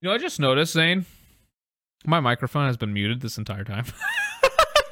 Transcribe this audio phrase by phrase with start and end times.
[0.00, 1.04] You know, I just noticed, Zane.
[2.06, 3.84] My microphone has been muted this entire time.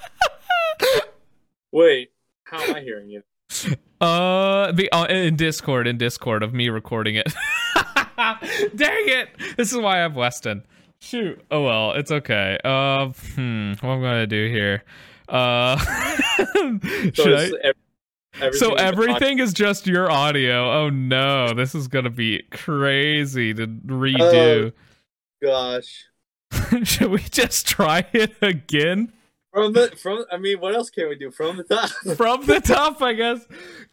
[1.72, 2.10] Wait,
[2.44, 3.22] how am I hearing you?
[4.00, 7.26] Uh, the uh, in Discord, in Discord of me recording it.
[8.16, 9.28] Dang it!
[9.56, 10.62] This is why I have Weston.
[11.00, 11.44] Shoot.
[11.50, 12.58] Oh well, it's okay.
[12.62, 13.72] Uh, hmm.
[13.80, 14.84] What I'm gonna do here?
[15.28, 17.72] Uh, So, should I?
[18.40, 20.70] everything So everything is just your audio.
[20.70, 24.72] Oh no, this is gonna be crazy to redo.
[25.42, 26.06] Gosh.
[26.84, 29.12] Should we just try it again
[29.52, 31.90] From the from I mean, what else can we do from the top?
[32.16, 33.00] from the top?
[33.02, 33.46] I guess.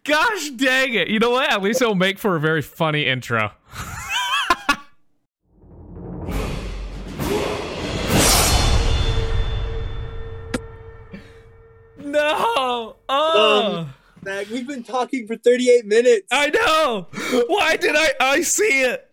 [0.03, 1.09] Gosh dang it!
[1.09, 1.51] You know what?
[1.51, 3.51] At least it'll make for a very funny intro.
[11.97, 12.95] no.
[13.07, 13.77] Oh.
[13.77, 13.93] Um,
[14.23, 16.27] Zach, we've been talking for 38 minutes.
[16.31, 17.07] I know.
[17.47, 18.13] Why did I?
[18.19, 19.11] I see it.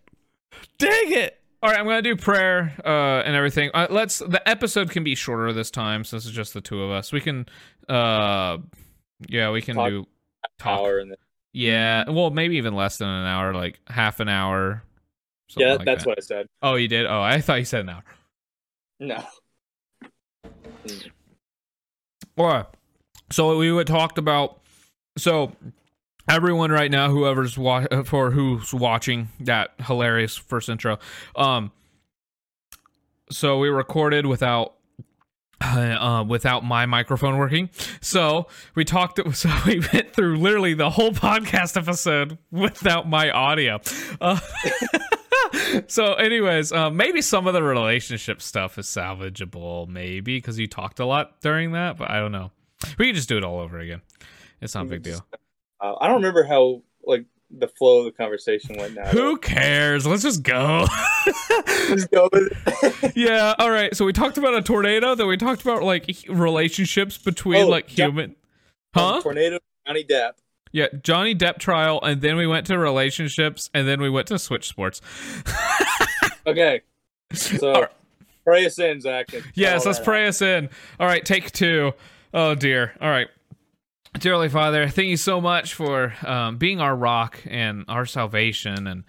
[0.78, 1.41] Dang it.
[1.62, 3.70] All right, I'm gonna do prayer uh, and everything.
[3.72, 4.18] Uh, let's.
[4.18, 7.12] The episode can be shorter this time since it's just the two of us.
[7.12, 7.46] We can.
[7.88, 8.58] Uh,
[9.28, 10.06] yeah, we can Talk- do.
[10.58, 10.80] Talk.
[10.80, 11.14] Hour and
[11.52, 12.10] Yeah.
[12.10, 14.82] Well, maybe even less than an hour, like half an hour.
[15.56, 16.08] yeah, like that's that.
[16.08, 16.46] what I said.
[16.62, 17.06] Oh, you did.
[17.06, 18.04] Oh, I thought you said an hour.
[18.98, 19.24] No.
[22.36, 22.66] All right.
[23.30, 24.60] So we would talked about.
[25.16, 25.52] So
[26.28, 30.98] everyone right now, whoever's wa- uh, for who's watching that hilarious first intro,
[31.36, 31.72] um.
[33.30, 34.74] So we recorded without.
[35.64, 39.20] Uh, without my microphone working, so we talked.
[39.34, 43.80] So we went through literally the whole podcast episode without my audio.
[44.20, 44.40] Uh,
[45.86, 50.98] so, anyways, uh, maybe some of the relationship stuff is salvageable, maybe because you talked
[50.98, 52.50] a lot during that, but I don't know.
[52.98, 54.02] We can just do it all over again.
[54.60, 55.24] It's not a big deal.
[55.82, 59.06] Uh, I don't remember how like the flow of the conversation went now.
[59.08, 60.06] Who cares?
[60.06, 60.86] Let's just go.
[61.88, 62.52] Just go with
[63.02, 63.12] it.
[63.16, 63.54] yeah.
[63.58, 63.94] All right.
[63.94, 65.14] So we talked about a tornado.
[65.14, 68.36] Then we talked about like relationships between Oh, like Jo- human.
[68.94, 69.20] Huh?
[69.22, 70.32] Tornado Johnny Depp.
[70.70, 70.86] Yeah.
[71.02, 74.68] Johnny Depp trial, and then we went to relationships, and then we went to Switch
[74.68, 75.00] Sports.
[76.46, 76.80] Okay.
[77.32, 77.90] So All right.
[78.44, 79.28] pray us in, Zach.
[79.54, 80.68] Yes, let's that pray us in.
[80.98, 81.92] All right, take two.
[82.34, 82.94] Oh dear.
[83.00, 83.28] All right.
[84.18, 88.86] Dear Holy Father, thank you so much for um, being our rock and our salvation
[88.86, 89.04] and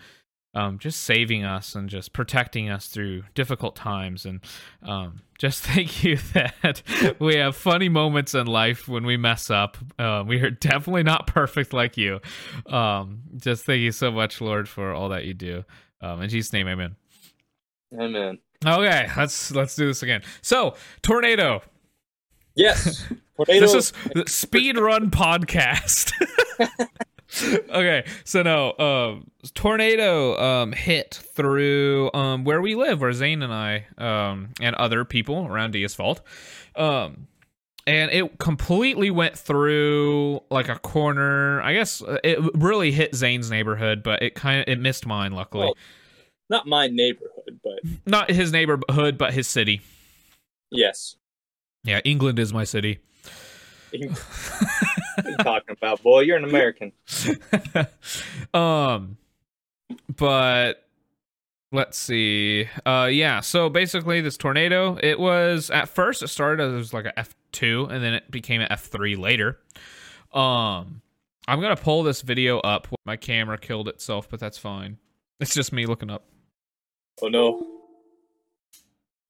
[0.56, 4.25] um, just saving us and just protecting us through difficult times.
[4.25, 4.40] And
[4.81, 6.84] um, just thank you that
[7.19, 9.78] we have funny moments in life when we mess up.
[10.00, 12.22] Uh, we are definitely not perfect like you.
[12.66, 15.66] Um, just thank you so much, Lord, for all that you do.
[16.02, 16.96] Um, in Jesus' name, amen.
[17.94, 18.40] Amen.
[18.66, 20.22] Okay, let's let's do this again.
[20.41, 21.62] So, tornado.
[22.56, 23.03] Yes.
[23.47, 26.12] This is the speed run podcast.
[27.69, 33.52] okay, so no, um, tornado um, hit through um, where we live, where Zane and
[33.52, 36.22] I um, and other people around Deus Vult.
[36.75, 37.28] Um,
[37.88, 41.59] and it completely went through like a corner.
[41.64, 45.31] I guess uh, it really hit Zane's neighborhood, but it kind of it missed mine.
[45.31, 45.78] Luckily, Well-
[46.52, 49.81] not my neighborhood, but not his neighborhood, but his city.
[50.72, 51.16] yes.
[51.84, 53.00] Yeah, England is my city.
[53.92, 56.22] What are you talking about, boy?
[56.22, 56.92] You're an American.
[58.54, 59.18] um
[60.16, 60.88] but
[61.72, 66.94] let's see uh yeah so basically this tornado it was at first it started as
[66.94, 69.60] like a f2 and then it became an f3 later
[70.34, 71.02] um
[71.48, 74.98] i'm gonna pull this video up my camera killed itself but that's fine
[75.40, 76.26] it's just me looking up
[77.22, 77.68] Oh no.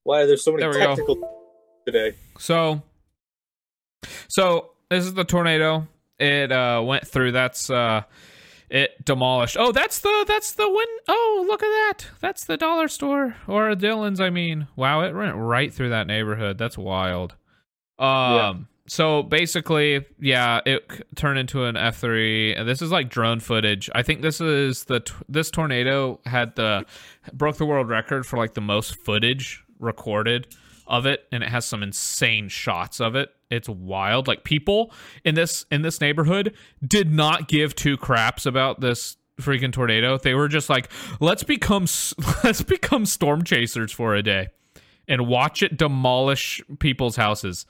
[0.03, 1.42] Why are there so many There technical
[1.85, 2.15] today?
[2.37, 2.81] So,
[4.27, 5.87] so this is the tornado.
[6.19, 7.31] It uh went through.
[7.31, 8.03] That's uh,
[8.69, 9.57] it demolished.
[9.59, 10.87] Oh, that's the that's the win.
[11.07, 12.07] Oh, look at that.
[12.19, 14.19] That's the dollar store or Dillons.
[14.19, 16.57] I mean, wow, it went right through that neighborhood.
[16.57, 17.35] That's wild.
[17.99, 18.07] Um.
[18.07, 18.53] Yeah.
[18.85, 20.85] So basically, yeah, it
[21.15, 22.53] turned into an F three.
[22.53, 23.89] And this is like drone footage.
[23.95, 26.85] I think this is the t- this tornado had the
[27.31, 30.53] broke the world record for like the most footage recorded
[30.87, 33.29] of it and it has some insane shots of it.
[33.49, 34.27] It's wild.
[34.27, 34.91] Like people
[35.23, 36.53] in this in this neighborhood
[36.85, 40.17] did not give two craps about this freaking tornado.
[40.17, 40.89] They were just like
[41.19, 41.85] let's become
[42.43, 44.49] let's become storm chasers for a day
[45.07, 47.65] and watch it demolish people's houses.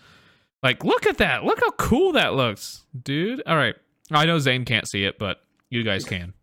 [0.61, 1.43] Like look at that.
[1.43, 2.85] Look how cool that looks.
[3.01, 3.43] Dude.
[3.45, 3.75] All right.
[4.11, 6.33] I know zane can't see it but you guys can.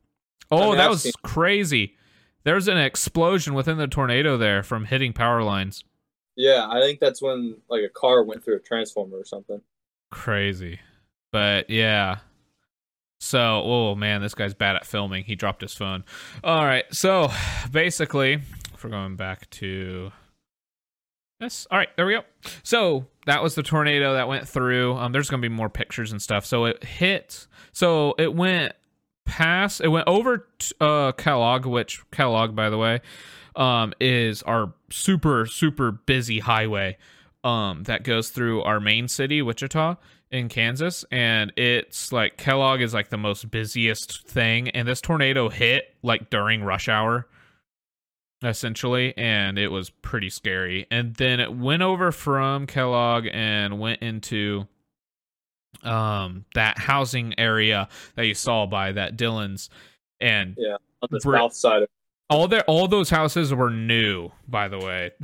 [0.50, 1.94] Oh, oh that was crazy.
[2.42, 5.84] There's an explosion within the tornado there from hitting power lines
[6.36, 9.60] Yeah, I think that's when like a car went through a transformer or something.
[10.10, 10.80] crazy
[11.32, 12.18] but yeah
[13.20, 16.02] so oh man this guy's bad at filming he dropped his phone
[16.42, 17.28] all right so
[17.70, 18.40] basically
[18.74, 20.10] if we're going back to
[21.38, 21.66] this.
[21.70, 22.22] All right, there we go.
[22.62, 24.94] So that was the tornado that went through.
[24.96, 26.44] Um, there's gonna be more pictures and stuff.
[26.44, 27.46] So it hit.
[27.72, 28.74] So it went
[29.24, 29.80] past.
[29.80, 33.00] It went over t- uh Kellogg, which Kellogg, by the way,
[33.56, 36.96] um, is our super super busy highway
[37.44, 39.96] um that goes through our main city, Wichita
[40.30, 45.48] in Kansas, and it's like Kellogg is like the most busiest thing, and this tornado
[45.48, 47.26] hit like during rush hour
[48.42, 50.86] essentially, and it was pretty scary.
[50.90, 54.66] And then it went over from Kellogg and went into
[55.82, 59.70] um that housing area that you saw by that Dillons
[60.20, 61.88] and Yeah, on the Br- south side of
[62.30, 65.10] all their all those houses were new by the way.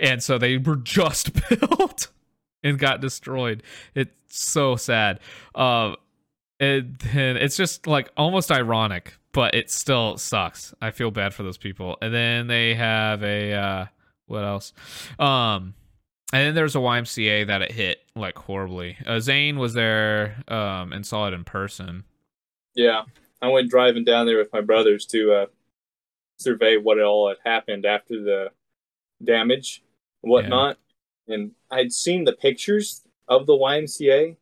[0.00, 2.08] And so they were just built
[2.62, 3.62] and got destroyed.
[3.94, 5.20] It's so sad.
[5.54, 5.96] Um
[6.60, 10.72] and then it's just like almost ironic but it still sucks.
[10.80, 11.98] I feel bad for those people.
[12.00, 13.86] And then they have a uh
[14.26, 14.72] what else?
[15.18, 15.74] Um
[16.32, 18.96] and then there's a ymca that it hit like horribly.
[19.06, 22.04] Uh, zane was there um and saw it in person.
[22.74, 23.02] Yeah,
[23.40, 25.46] I went driving down there with my brothers to uh,
[26.38, 28.50] survey what it all had happened after the
[29.22, 29.82] damage
[30.20, 30.78] whatnot.
[31.28, 34.36] And I'd seen the pictures of the YMCA,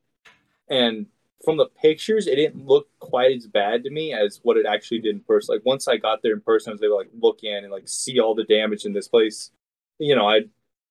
[0.69, 1.07] and
[1.45, 5.01] from the pictures, it didn't look quite as bad to me as what it actually
[5.01, 5.55] did in person.
[5.55, 7.73] Like once I got there in person, I was able to like look in and
[7.73, 9.51] like see all the damage in this place.
[9.99, 10.51] You know, I'd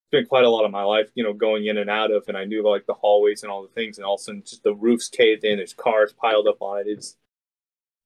[0.09, 2.37] spent quite a lot of my life, you know, going in and out of, and
[2.37, 4.63] I knew like the hallways and all the things, and all of a sudden just
[4.63, 6.87] the roof's caved in, there's cars piled up on it.
[6.87, 7.17] It's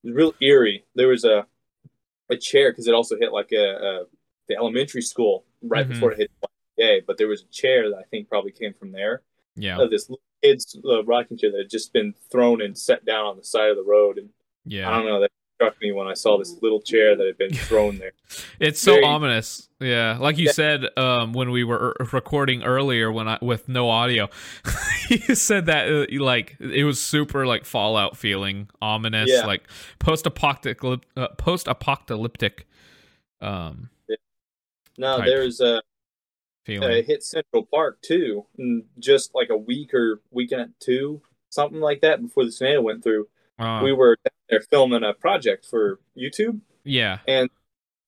[0.02, 0.84] it was real eerie.
[0.94, 1.46] There was a
[2.30, 4.04] a chair because it also hit like a, a
[4.48, 5.90] the elementary school right Mhm.
[5.90, 8.72] before it hit the YMCA, but there was a chair that I think probably came
[8.74, 9.22] from there.
[9.56, 13.24] yeah this little kid's uh, rocking chair that had just been thrown and set down
[13.24, 14.28] on the side of the road, and
[14.64, 17.38] yeah I don't know that struck me when I saw this little chair that had
[17.38, 18.12] been thrown there.
[18.60, 19.68] It's so Very- ominous.
[19.80, 20.52] Yeah, like you Yeah.
[20.52, 24.28] said um, when we were er- recording earlier, when I with no audio,
[25.10, 29.46] you said that uh, like it was super like Fallout feeling, ominous, Yeah.
[29.46, 29.64] like
[29.98, 32.66] post apocalyptic, uh, post apocalyptic,
[33.40, 33.90] um,
[34.96, 35.82] No, there's a
[36.64, 36.90] feeling.
[36.90, 38.46] uh, hit Central Park too,
[38.98, 41.20] just like a week or weekend two,
[41.50, 43.28] something like that before the tornado went through.
[43.58, 44.16] Uh, we were
[44.50, 47.50] there filming a project for YouTube yeah, And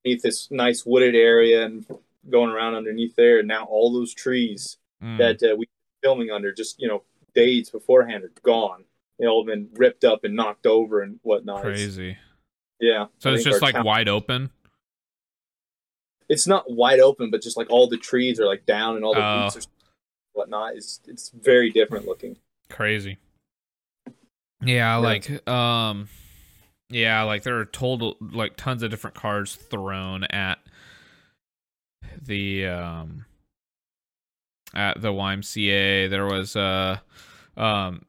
[0.05, 1.85] underneath this nice wooded area and
[2.31, 3.41] going around underneath there.
[3.41, 7.03] And now all those trees mm, that uh, we were filming under just, you know,
[7.35, 8.85] days beforehand are gone.
[9.19, 11.61] They all been ripped up and knocked over and whatnot.
[11.67, 12.19] It's- crazy.
[12.79, 13.07] yeah.
[13.19, 14.51] So I it's just like town- wide open.
[16.29, 19.15] it's not wide open, but just like all the trees are like down and all
[19.15, 19.43] the Oh.
[19.45, 19.71] roots are
[20.35, 20.77] whatnot.
[20.77, 22.37] It's, it's very different looking.
[22.69, 23.19] Crazy.
[24.63, 26.09] Yeah, like um
[26.91, 30.59] yeah, like there are total like tons of different cards thrown at
[32.21, 33.25] the um
[34.75, 36.11] at the YMCA.
[36.11, 36.99] There was uh
[37.57, 38.05] um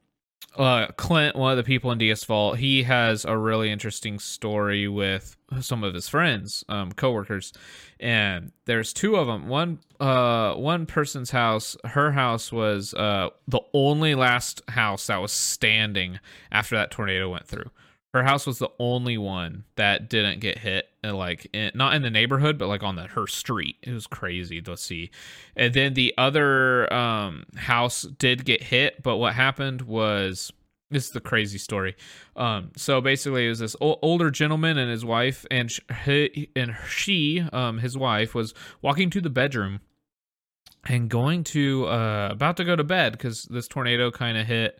[0.57, 4.87] uh Clint, one of the people in Deus Vult, he has a really interesting story
[4.87, 7.53] with some of his friends, um coworkers.
[7.99, 9.47] And there's two of them.
[9.47, 15.31] One uh one person's house, her house was uh the only last house that was
[15.31, 16.19] standing
[16.51, 17.69] after that tornado went through.
[18.13, 22.01] Her house was the only one that didn't get hit, uh, like in, not in
[22.01, 23.75] the neighborhood, but like on the her street.
[23.83, 25.11] It was crazy to see.
[25.55, 27.38] And then the other um,
[27.69, 30.51] house did get hit, but what happened was
[30.91, 31.95] this is the crazy story.
[32.35, 36.49] Um, so basically, it was this o- older gentleman and his wife, and sh- he,
[36.55, 39.81] and she, um, his wife, was walking to the bedroom
[40.87, 44.79] and going to uh, about to go to bed because this tornado kind of hit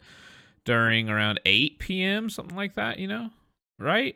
[0.66, 2.30] during around 8 p.m.
[2.30, 3.00] something like that.
[3.00, 3.30] You know,
[3.78, 4.16] right?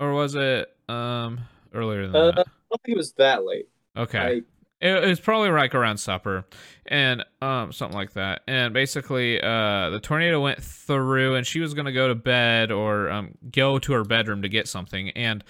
[0.00, 1.40] Or was it um
[1.72, 2.38] earlier than Uh, that?
[2.40, 3.68] I don't think it was that late.
[3.96, 4.18] Okay.
[4.18, 4.40] I,
[4.80, 6.44] It, was probably like around supper
[6.86, 8.42] and um something like that.
[8.46, 13.10] And basically uh the tornado went through and she was to go to bed or
[13.10, 15.10] um go to her bedroom to get something.
[15.10, 15.42] And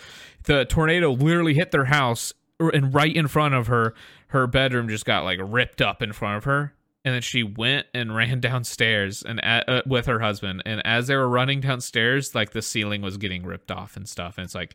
[0.44, 3.94] the tornado literally hit their house and right in front of her
[4.28, 6.74] her bedroom just got like ripped up in front of her.
[7.04, 10.62] And then she went and ran downstairs and uh, with her husband.
[10.64, 14.38] And as they were running downstairs like the ceiling was getting ripped off and stuff.
[14.38, 14.74] And it's like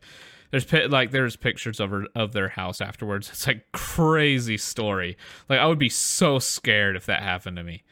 [0.62, 5.16] there's like there's pictures of her of their house afterwards it's like crazy story
[5.48, 7.82] like i would be so scared if that happened to me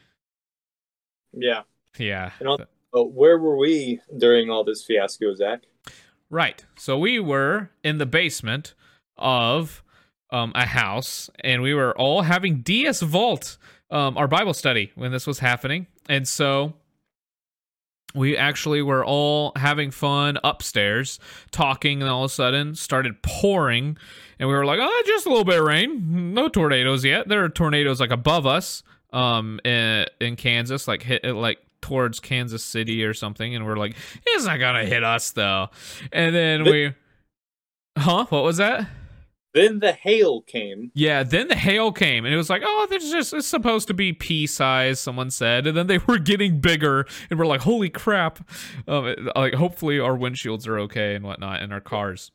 [1.33, 1.61] yeah.
[1.97, 2.47] yeah And
[2.91, 5.63] But where were we during all this fiasco, Zach?
[6.29, 6.63] Right.
[6.77, 8.75] So we were in the basement
[9.17, 9.83] of
[10.31, 13.57] um, a house, and we were all having Deus Vult,
[13.91, 15.87] um, our Bible study, when this was happening.
[16.09, 16.73] And so
[18.13, 21.19] we actually were all having fun upstairs
[21.51, 23.97] talking and all of a sudden started pouring
[24.39, 26.33] and we were like oh just a little bit of rain.
[26.33, 27.27] No tornadoes yet.
[27.27, 32.63] There are tornadoes like above us um in, in kansas like hit like towards kansas
[32.63, 35.69] city or something and we're like it's not gonna hit us though.
[36.11, 36.93] And then we
[37.97, 38.25] huh?
[38.29, 38.87] What was that
[39.53, 40.91] then the hail came.
[40.93, 43.87] Yeah, then the hail came, and it was like, oh, this is just it's supposed
[43.87, 44.99] to be pea size.
[44.99, 48.47] Someone said, and then they were getting bigger, and we're like, holy crap!
[48.87, 52.31] Um, like, hopefully our windshields are okay and whatnot, in our cars.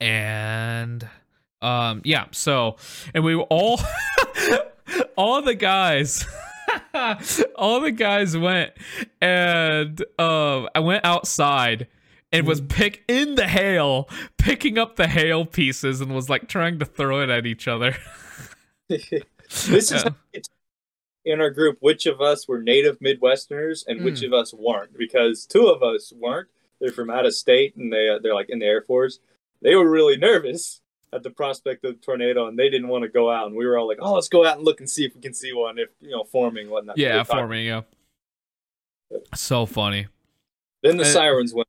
[0.00, 1.08] And,
[1.60, 2.26] um, yeah.
[2.32, 2.76] So,
[3.14, 3.80] and we all,
[5.16, 6.26] all the guys.
[7.56, 8.72] all the guys went
[9.20, 11.86] and um I went outside
[12.32, 14.08] and was pick in the hail,
[14.38, 17.96] picking up the hail pieces and was like trying to throw it at each other.
[18.88, 20.40] this is yeah.
[21.24, 24.04] in our group which of us were native Midwesterners and mm.
[24.04, 26.48] which of us weren't because two of us weren't.
[26.80, 29.20] They're from out of state and they they're like in the Air Force.
[29.62, 30.80] They were really nervous
[31.12, 33.78] at the prospect of tornado and they didn't want to go out and we were
[33.78, 35.78] all like, "Oh, let's go out and look and see if we can see one
[35.78, 37.82] if, you know, forming whatnot." Yeah, forming, yeah.
[39.34, 40.08] So funny.
[40.82, 41.61] Then the uh, sirens went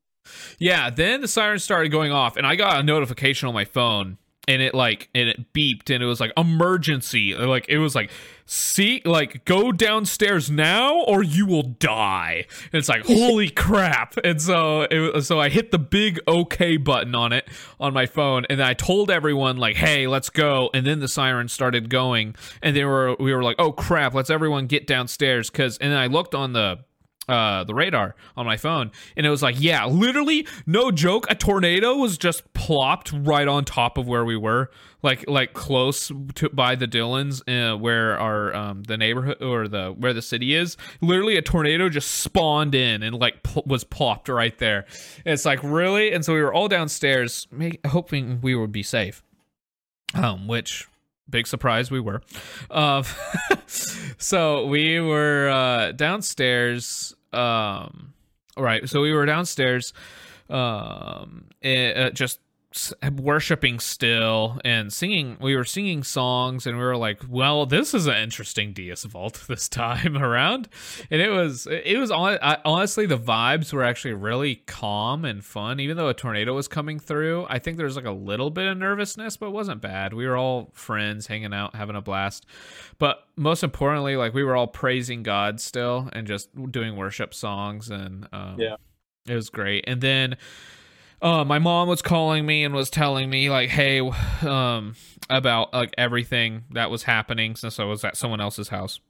[0.58, 4.18] yeah, then the sirens started going off, and I got a notification on my phone,
[4.46, 7.34] and it like and it beeped, and it was like emergency.
[7.34, 8.10] Like it was like,
[8.46, 12.46] see, like go downstairs now, or you will die.
[12.72, 14.16] And it's like holy crap!
[14.22, 17.48] And so it, so I hit the big OK button on it
[17.80, 20.70] on my phone, and then I told everyone like, hey, let's go.
[20.74, 24.30] And then the sirens started going, and they were we were like, oh crap, let's
[24.30, 25.78] everyone get downstairs because.
[25.78, 26.80] And then I looked on the
[27.28, 28.90] uh the radar on my phone.
[29.16, 33.64] And it was like yeah literally no joke a tornado was just plopped right on
[33.64, 34.70] top of where we were
[35.02, 39.90] like like close to by the dillons uh, where our um the neighborhood or the
[39.90, 40.76] where the city is.
[41.00, 44.86] Literally a tornado just spawned in and like pl- was plopped right there.
[45.24, 46.12] And it's like really?
[46.12, 47.46] And so we were all downstairs
[47.86, 49.22] hoping we would be safe.
[50.14, 50.88] Um which
[51.28, 52.22] big surprise we were.
[52.70, 53.02] Uh,
[54.18, 58.12] so we were uh, downstairs um,
[58.56, 59.92] right so we were downstairs
[60.48, 62.38] um, it, uh, just
[63.18, 68.06] worshiping still and singing we were singing songs and we were like well this is
[68.06, 70.68] an interesting Deus Vult this time around.
[71.10, 75.78] And it was it was honestly the vibes were actually really calm and fun.
[75.78, 78.66] Even though a tornado was coming through i think there was like a little bit
[78.66, 80.12] of nervousness but it wasn't bad.
[80.12, 82.46] We were all friends hanging out having a blast.
[82.98, 87.90] But most importantly like we were all praising god still and just doing worship songs
[87.90, 88.76] and um, yeah.
[89.28, 89.84] it was great.
[89.86, 90.36] And then
[91.24, 94.00] uh, my mom was calling me and was telling me like, hey,
[94.42, 94.94] um,
[95.30, 99.00] about like everything that was happening since I was at someone else's house.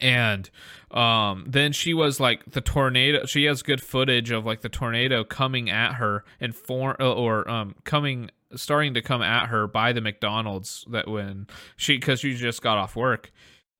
[0.00, 0.50] And
[0.90, 3.24] um, then she was like the tornado.
[3.24, 7.48] She has good footage of like the tornado coming at her and for uh, or
[7.48, 11.46] um coming starting to come at her by the McDonald's that when
[11.76, 13.30] she because she just got off work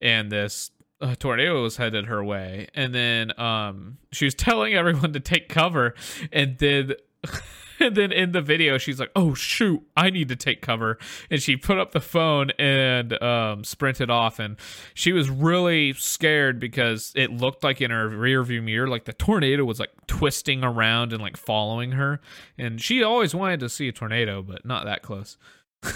[0.00, 5.12] and this a tornado was headed her way and then um she was telling everyone
[5.12, 5.94] to take cover
[6.32, 6.94] and then
[7.80, 10.98] and then in the video she's like oh shoot i need to take cover.
[11.30, 14.38] And she put up the phone and um, sprinted off.
[14.38, 14.56] And
[14.94, 19.12] she was really scared because it looked like in her rear view mirror like the
[19.12, 22.20] tornado was like twisting around and like following her.
[22.58, 25.36] And she always wanted to see a tornado but not that close.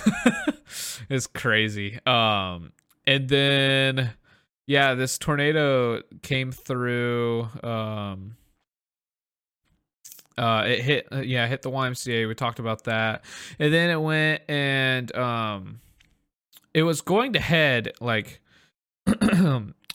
[1.08, 1.98] It's crazy.
[2.06, 2.72] Um
[3.06, 4.12] and then
[4.66, 8.36] yeah this tornado came through um
[10.40, 12.26] uh, it hit, uh, yeah, hit the YMCA.
[12.26, 13.24] We talked about that,
[13.58, 15.80] and then it went and um,
[16.72, 18.40] it was going to head like,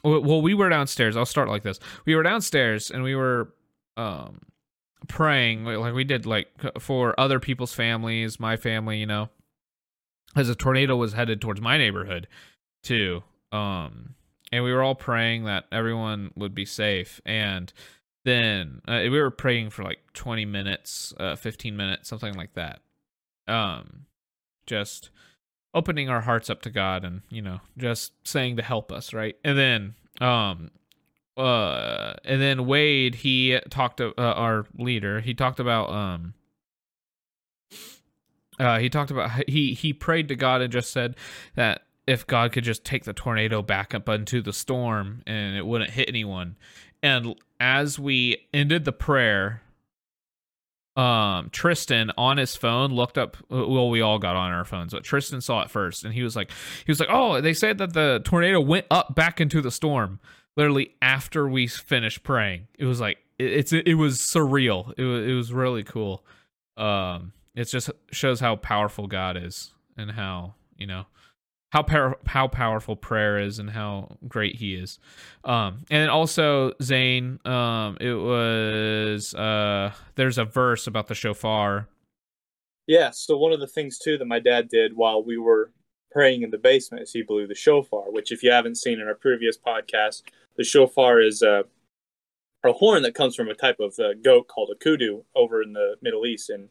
[0.03, 1.17] well, we were downstairs.
[1.17, 1.79] I'll start like this.
[2.05, 3.53] We were downstairs and we were
[3.97, 4.41] um
[5.07, 6.47] praying like we did like
[6.79, 9.29] for other people's families, my family, you know,
[10.35, 12.27] as a tornado was headed towards my neighborhood
[12.83, 13.23] too.
[13.51, 14.15] Um,
[14.51, 17.71] and we were all praying that everyone would be safe and
[18.25, 22.81] then uh, we were praying for like 20 minutes uh, 15 minutes something like that.
[23.47, 24.07] Um
[24.65, 25.11] just
[25.73, 29.37] opening our hearts up to god and you know just saying to help us right?
[29.43, 30.71] And then um
[31.37, 36.33] uh and then wade he talked to uh, our leader he talked about um
[38.57, 41.15] uh he talked about he he prayed to god and just said
[41.55, 45.65] that if god could just take the tornado back up into the storm and it
[45.65, 46.55] wouldn't hit anyone.
[47.03, 49.61] And as we ended the prayer,
[50.95, 55.03] um Tristan on his phone looked up well we all got on our phones but
[55.03, 56.49] Tristan saw it first and he was like
[56.85, 60.21] he was like oh they said that the tornado went up back into the storm
[60.55, 62.67] literally after we finished praying.
[62.77, 64.93] It was like it, it's it was surreal.
[64.97, 66.25] It was it was really cool.
[66.77, 71.05] Um, it just shows how powerful God is and how you know
[71.75, 74.97] how how powerful prayer is and how great He is.
[75.43, 81.87] Um, and also Zane, um, it was uh, there's a verse about the shofar.
[82.87, 83.09] Yeah.
[83.11, 85.71] So one of the things too that my dad did while we were
[86.11, 88.09] praying in the basement is he blew the shofar.
[88.09, 90.23] Which, if you haven't seen in our previous podcast,
[90.55, 91.65] the shofar is a,
[92.63, 95.73] a horn that comes from a type of uh, goat called a kudu over in
[95.73, 96.69] the Middle East and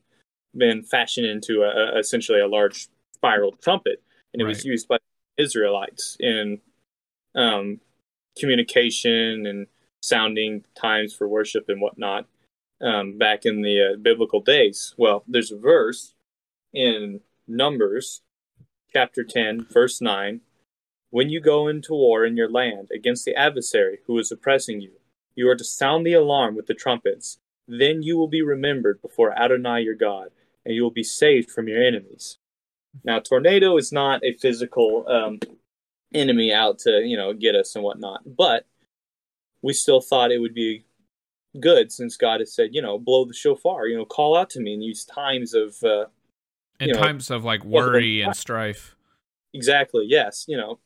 [0.57, 4.03] been fashioned into a, essentially a large spiral trumpet.
[4.35, 4.51] And it right.
[4.51, 4.99] was used by
[5.39, 6.61] Israelites in
[7.35, 7.81] um,
[8.39, 9.67] communication and
[10.03, 12.27] sounding times for worship and whatnot
[12.83, 14.95] um, back in the uh, biblical days.
[14.99, 16.13] Well, there's a verse
[16.75, 18.21] in Numbers
[18.93, 20.43] chapter 10, verse 9
[21.15, 24.91] when you go into war in your land against the adversary who is oppressing you,
[25.37, 27.39] you are to sound the alarm with the trumpets.
[27.69, 30.31] Then you will be remembered before Adonai your God,
[30.67, 32.39] and you will be saved from your enemies.
[33.03, 35.41] Now, tornado is not a physical um,
[36.15, 38.67] enemy out to you know get us and whatnot, but
[39.63, 40.85] we still thought it would be
[41.61, 44.61] good since God has said, you know, blow the shofar, you know, call out to
[44.61, 46.07] me in these times of uh,
[46.81, 48.97] in times know, of like worry and strife.
[49.53, 50.07] Exactly.
[50.09, 50.45] Yes.
[50.49, 50.81] You know,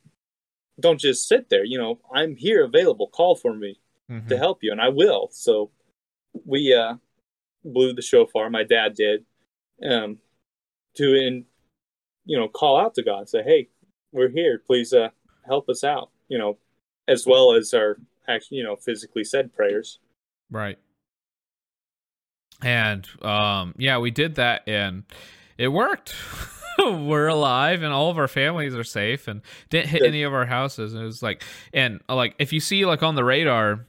[0.79, 1.65] don't just sit there.
[1.65, 3.09] You know, I'm here available.
[3.09, 4.29] Call for me mm-hmm.
[4.29, 5.29] to help you, and I will.
[5.33, 5.71] So
[6.45, 6.95] we uh,
[7.65, 8.50] blew the shofar.
[8.50, 9.25] My dad did
[9.83, 10.19] um,
[10.97, 11.47] to in
[12.28, 13.68] you know call out to God, say, "Hey,
[14.12, 14.62] we're here.
[14.64, 15.08] Please uh,
[15.47, 16.58] help us out." You know,
[17.08, 19.99] as well as our actually you know physically said prayers.
[20.50, 20.78] Right.
[22.62, 25.04] And um, yeah, we did that, and
[25.56, 26.14] it worked.
[26.78, 30.47] we're alive and all of our families are safe and didn't hit any of our
[30.47, 30.94] houses.
[30.94, 31.42] And it was like,
[31.73, 33.85] and uh, like if you see like on the radar,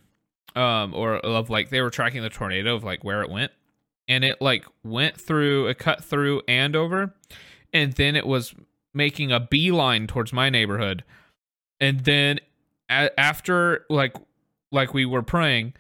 [0.56, 3.52] um, or of like they were tracking the tornado of like where it went,
[4.08, 7.14] and it like went through, it cut through Andover,
[7.74, 8.54] and then it was
[8.94, 11.04] making a beeline towards my neighborhood,
[11.80, 12.40] and then
[12.90, 14.16] a- after like
[14.72, 15.74] like we were praying,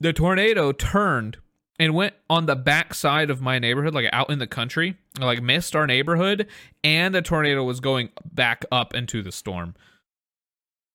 [0.00, 1.38] the tornado turned
[1.80, 5.40] and went on the back side of my neighborhood, like out in the country, like
[5.42, 6.46] missed our neighborhood,
[6.82, 9.74] and the tornado was going back up into the storm.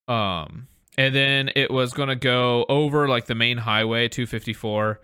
[0.08, 5.00] Um, and then it was gonna go over like the main highway, 254.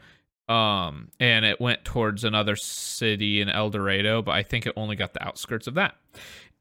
[0.50, 4.96] Um, and it went towards another city in El Dorado, but I think it only
[4.96, 5.96] got the outskirts of that.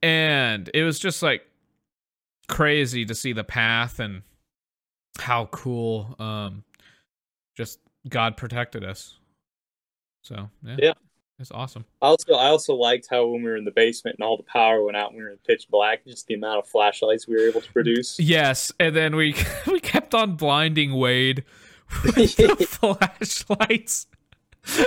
[0.02, 1.42] And it was just like
[2.48, 4.22] crazy to see the path and
[5.18, 6.62] how cool um
[7.56, 9.16] just God protected us.
[10.22, 10.92] So yeah, yeah,
[11.38, 11.84] it's awesome.
[12.02, 14.84] Also, I also liked how when we were in the basement and all the power
[14.84, 17.48] went out, and we were in pitch black, just the amount of flashlights we were
[17.48, 18.18] able to produce.
[18.20, 19.34] Yes, and then we
[19.66, 21.44] we kept on blinding Wade
[22.04, 24.06] with the flashlights.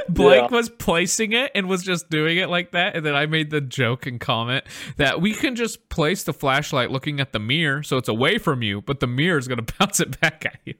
[0.09, 0.47] Blake yeah.
[0.47, 2.95] was placing it and was just doing it like that.
[2.95, 4.63] And then I made the joke and comment
[4.97, 8.61] that we can just place the flashlight looking at the mirror so it's away from
[8.61, 10.75] you, but the mirror is going to bounce it back at you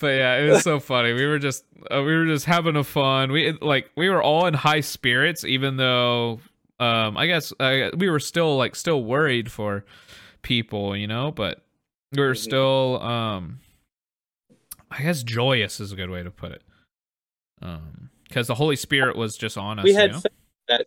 [0.00, 1.12] but yeah, it was so funny.
[1.12, 3.32] We were just uh, we were just having a fun.
[3.32, 6.40] We like we were all in high spirits, even though
[6.80, 9.84] um I guess uh, we were still like still worried for
[10.42, 11.62] people, you know, but
[12.12, 12.42] we were mm-hmm.
[12.42, 13.60] still um
[14.90, 16.62] I guess joyous is a good way to put it.
[17.62, 19.84] Um because the Holy Spirit was just on us.
[19.84, 20.22] We had you know?
[20.68, 20.86] that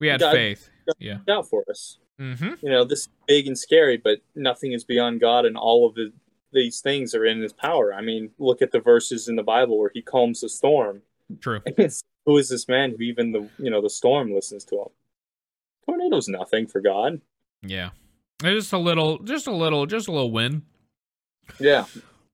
[0.00, 0.70] we had God, faith.
[0.86, 1.98] God yeah, out for us.
[2.20, 2.54] Mm-hmm.
[2.62, 5.96] You know, this is big and scary, but nothing is beyond God, and all of
[5.96, 6.12] His
[6.56, 7.94] these things are in his power.
[7.94, 11.02] I mean, look at the verses in the Bible where he calms the storm.
[11.40, 11.60] True.
[12.26, 14.88] who is this man who even the you know the storm listens to him?
[15.84, 17.20] Tornado's nothing for God.
[17.62, 17.90] Yeah,
[18.42, 20.62] just a little, just a little, just a little win.
[21.60, 21.84] Yeah.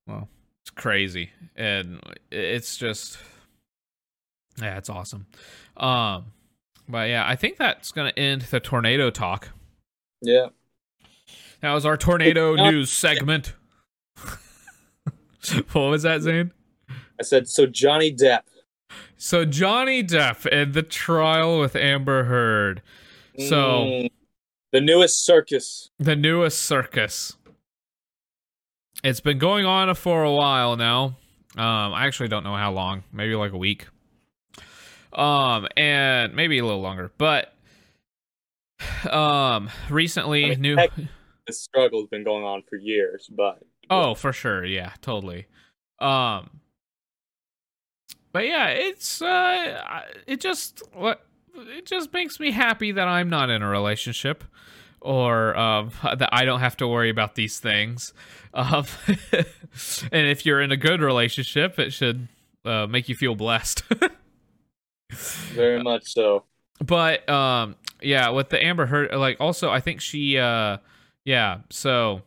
[0.07, 0.29] Well,
[0.63, 3.19] it's crazy, and it's just,
[4.61, 5.27] yeah, it's awesome.
[5.77, 6.27] Um,
[6.89, 9.49] but yeah, I think that's gonna end the tornado talk.
[10.21, 10.49] Yeah.
[11.61, 13.55] That was our tornado news segment.
[15.73, 16.53] what was that, Zane?
[17.21, 18.43] I said, so Johnny Depp.
[19.17, 22.83] So Johnny Depp and the trial with Amber Heard.
[23.39, 24.11] So mm,
[24.73, 25.91] the newest circus.
[25.99, 27.37] The newest circus.
[29.03, 31.17] It's been going on for a while now.
[31.57, 33.05] Um, I actually don't know how long.
[33.13, 33.89] Maybe like a week.
[35.13, 37.13] Um, and maybe a little longer.
[37.19, 37.53] But
[39.11, 40.77] um, recently, I mean, new.
[40.77, 40.93] Heck,
[41.47, 44.65] this struggle's been going on for years, but Oh, for sure.
[44.65, 45.47] Yeah, totally.
[45.99, 46.61] Um
[48.33, 53.51] But yeah, it's uh it just what it just makes me happy that I'm not
[53.51, 54.45] in a relationship
[55.03, 58.13] or um, that I don't have to worry about these things.
[58.55, 58.87] Um,
[60.13, 62.29] and if you're in a good relationship, it should
[62.65, 63.83] uh, make you feel blessed.
[65.11, 66.45] Very much so.
[66.85, 70.79] But um, yeah, with the Amber Heard, like also, I think she, uh,
[71.25, 71.59] yeah.
[71.71, 72.23] So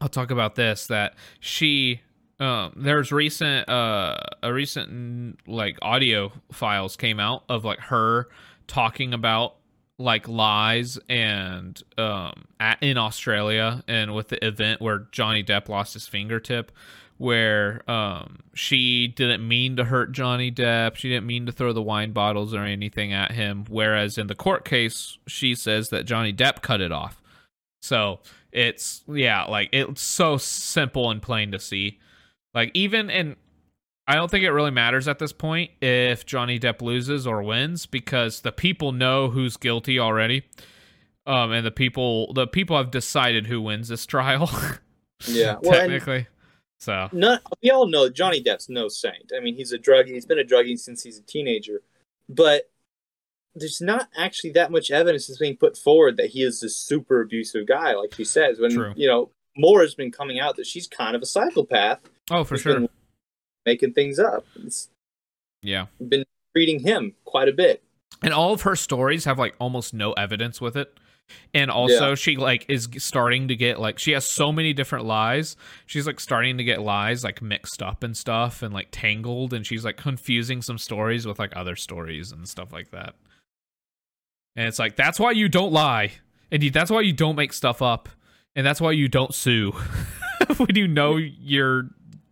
[0.00, 0.86] I'll talk about this.
[0.86, 2.00] That she,
[2.38, 8.28] um, there's recent, uh, a recent like audio files came out of like her
[8.66, 9.56] talking about
[10.00, 15.92] like lies and um at, in Australia and with the event where Johnny Depp lost
[15.92, 16.72] his fingertip
[17.18, 20.96] where um she didn't mean to hurt Johnny Depp.
[20.96, 23.66] She didn't mean to throw the wine bottles or anything at him.
[23.68, 27.20] Whereas in the court case she says that Johnny Depp cut it off.
[27.82, 28.20] So
[28.52, 31.98] it's yeah like it's so simple and plain to see.
[32.54, 33.36] Like even in
[34.06, 37.86] I don't think it really matters at this point if Johnny Depp loses or wins
[37.86, 40.42] because the people know who's guilty already.
[41.26, 44.50] Um, and the people the people have decided who wins this trial.
[45.26, 46.26] yeah, well, technically.
[46.78, 49.32] So not, we all know Johnny Depp's no saint.
[49.36, 50.06] I mean, he's a drug.
[50.06, 51.82] He's been a druggie since he's a teenager,
[52.28, 52.70] but
[53.54, 57.20] there's not actually that much evidence that's being put forward that he is this super
[57.20, 58.58] abusive guy, like she says.
[58.58, 58.92] When True.
[58.96, 62.00] you know more has been coming out that she's kind of a psychopath.
[62.30, 62.88] Oh, for sure
[63.66, 64.44] making things up.
[64.56, 64.88] It's
[65.62, 67.82] yeah, been treating him quite a bit.
[68.22, 70.98] And all of her stories have like almost no evidence with it.
[71.54, 72.14] And also yeah.
[72.16, 75.56] she like is starting to get like she has so many different lies.
[75.86, 79.64] She's like starting to get lies like mixed up and stuff and like tangled and
[79.64, 83.14] she's like confusing some stories with like other stories and stuff like that.
[84.56, 86.12] And it's like that's why you don't lie.
[86.50, 88.08] And that's why you don't make stuff up.
[88.56, 89.72] And that's why you don't sue.
[90.56, 91.90] when you know you're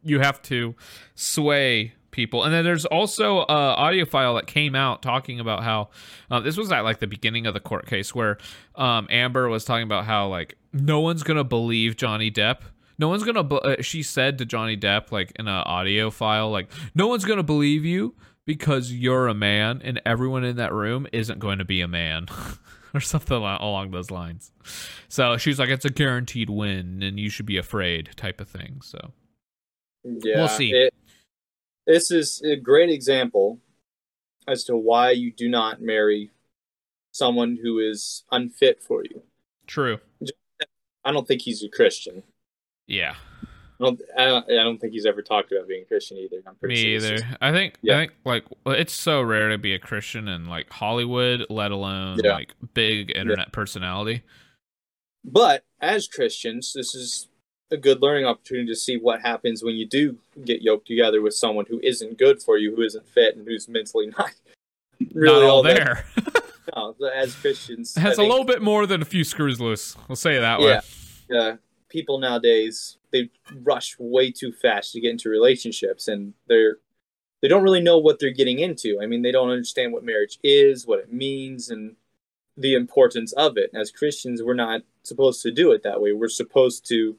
[0.08, 0.74] you have to
[1.14, 2.44] sway people.
[2.44, 5.90] And then there's also a audio file that came out talking about how
[6.30, 8.38] uh, this was at like the beginning of the court case where
[8.74, 12.58] um, Amber was talking about how like no one's gonna believe Johnny Depp.
[12.98, 13.44] No one's gonna.
[13.44, 17.24] Be- uh, she said to Johnny Depp like in an audio file like no one's
[17.24, 21.64] gonna believe you because you're a man and everyone in that room isn't going to
[21.64, 22.26] be a man.
[22.94, 24.50] or something along those lines.
[25.08, 28.80] So she's like, it's a guaranteed win, and you should be afraid, type of thing.
[28.82, 29.12] So
[30.04, 30.72] yeah, we'll see.
[30.72, 30.94] It,
[31.86, 33.60] this is a great example
[34.46, 36.30] as to why you do not marry
[37.12, 39.22] someone who is unfit for you.
[39.66, 39.98] True.
[41.04, 42.22] I don't think he's a Christian.
[42.86, 43.14] Yeah.
[43.80, 46.42] I don't, I don't, I don't think he's ever talked about being a Christian either.
[46.46, 47.18] I'm pretty Me either.
[47.18, 47.94] Just, I think yeah.
[47.94, 52.18] I think like it's so rare to be a Christian in like Hollywood, let alone
[52.22, 52.32] yeah.
[52.34, 53.52] like big internet yeah.
[53.52, 54.22] personality.
[55.24, 57.28] But as Christians, this is
[57.70, 61.34] a good learning opportunity to see what happens when you do get yoked together with
[61.34, 64.30] someone who isn't good for you, who isn't fit, and who's mentally not
[65.12, 66.04] really not all, all there.
[66.76, 69.96] no, as Christians, it has a little bit more than a few screws loose.
[70.08, 70.80] We'll say it that way.
[71.28, 71.56] Yeah,
[71.88, 73.30] people nowadays they
[73.62, 76.78] rush way too fast to get into relationships, and they're
[77.40, 78.98] they don't really know what they're getting into.
[79.00, 81.94] I mean, they don't understand what marriage is, what it means, and
[82.56, 83.70] the importance of it.
[83.74, 86.12] As Christians, we're not supposed to do it that way.
[86.12, 87.16] We're supposed to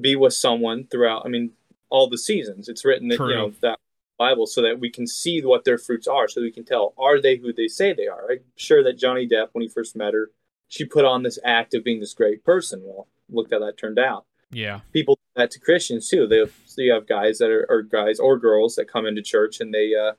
[0.00, 1.24] be with someone throughout.
[1.24, 1.52] I mean,
[1.88, 2.68] all the seasons.
[2.68, 3.28] It's written that True.
[3.30, 3.78] you know that
[4.18, 7.20] Bible so that we can see what their fruits are, so we can tell are
[7.20, 8.30] they who they say they are.
[8.30, 10.30] I'm sure that Johnny Depp, when he first met her,
[10.68, 12.82] she put on this act of being this great person.
[12.84, 14.24] Well, look how that turned out.
[14.50, 16.26] Yeah, people do that to Christians too.
[16.26, 19.22] They have, so you have guys that are or guys or girls that come into
[19.22, 20.12] church and they uh,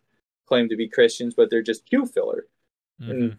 [0.46, 2.46] claim to be Christians, but they're just pew filler.
[3.02, 3.12] Mm-hmm.
[3.12, 3.38] And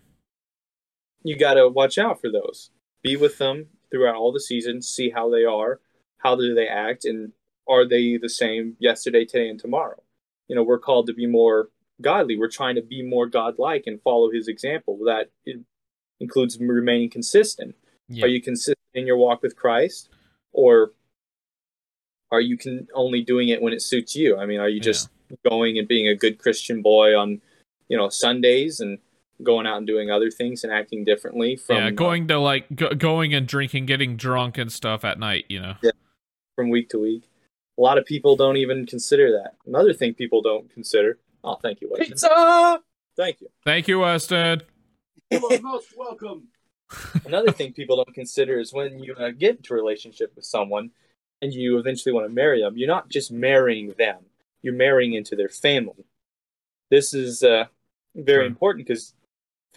[1.22, 2.70] you got to watch out for those.
[3.02, 4.88] Be with them throughout all the seasons.
[4.88, 5.80] See how they are
[6.18, 7.32] how do they act and
[7.68, 10.02] are they the same yesterday today and tomorrow?
[10.48, 11.68] You know we're called to be more
[12.00, 12.36] godly.
[12.36, 14.98] We're trying to be more godlike and follow his example.
[15.06, 15.30] That
[16.20, 17.74] includes remaining consistent.
[18.08, 18.24] Yeah.
[18.24, 20.08] are you consistent in your walk with christ
[20.52, 20.92] or
[22.30, 24.38] are you can only doing it when it suits you?
[24.38, 25.36] I mean are you just yeah.
[25.48, 27.42] going and being a good christian boy on
[27.88, 28.98] you know sundays and
[29.42, 32.94] going out and doing other things and acting differently from yeah going to like go-
[32.94, 35.74] going and drinking getting drunk and stuff at night you know?
[35.82, 35.90] Yeah
[36.58, 37.30] from week to week.
[37.78, 39.52] A lot of people don't even consider that.
[39.64, 41.20] Another thing people don't consider.
[41.44, 42.08] Oh, thank you, Weston.
[42.08, 42.80] Pizza.
[43.16, 43.46] Thank you.
[43.64, 44.62] Thank you, Weston.
[45.30, 46.48] You are most welcome.
[47.24, 50.90] Another thing people don't consider is when you uh, get into a relationship with someone
[51.40, 54.18] and you eventually want to marry them, you're not just marrying them,
[54.60, 56.06] you're marrying into their family.
[56.90, 57.66] This is uh,
[58.16, 59.14] very important because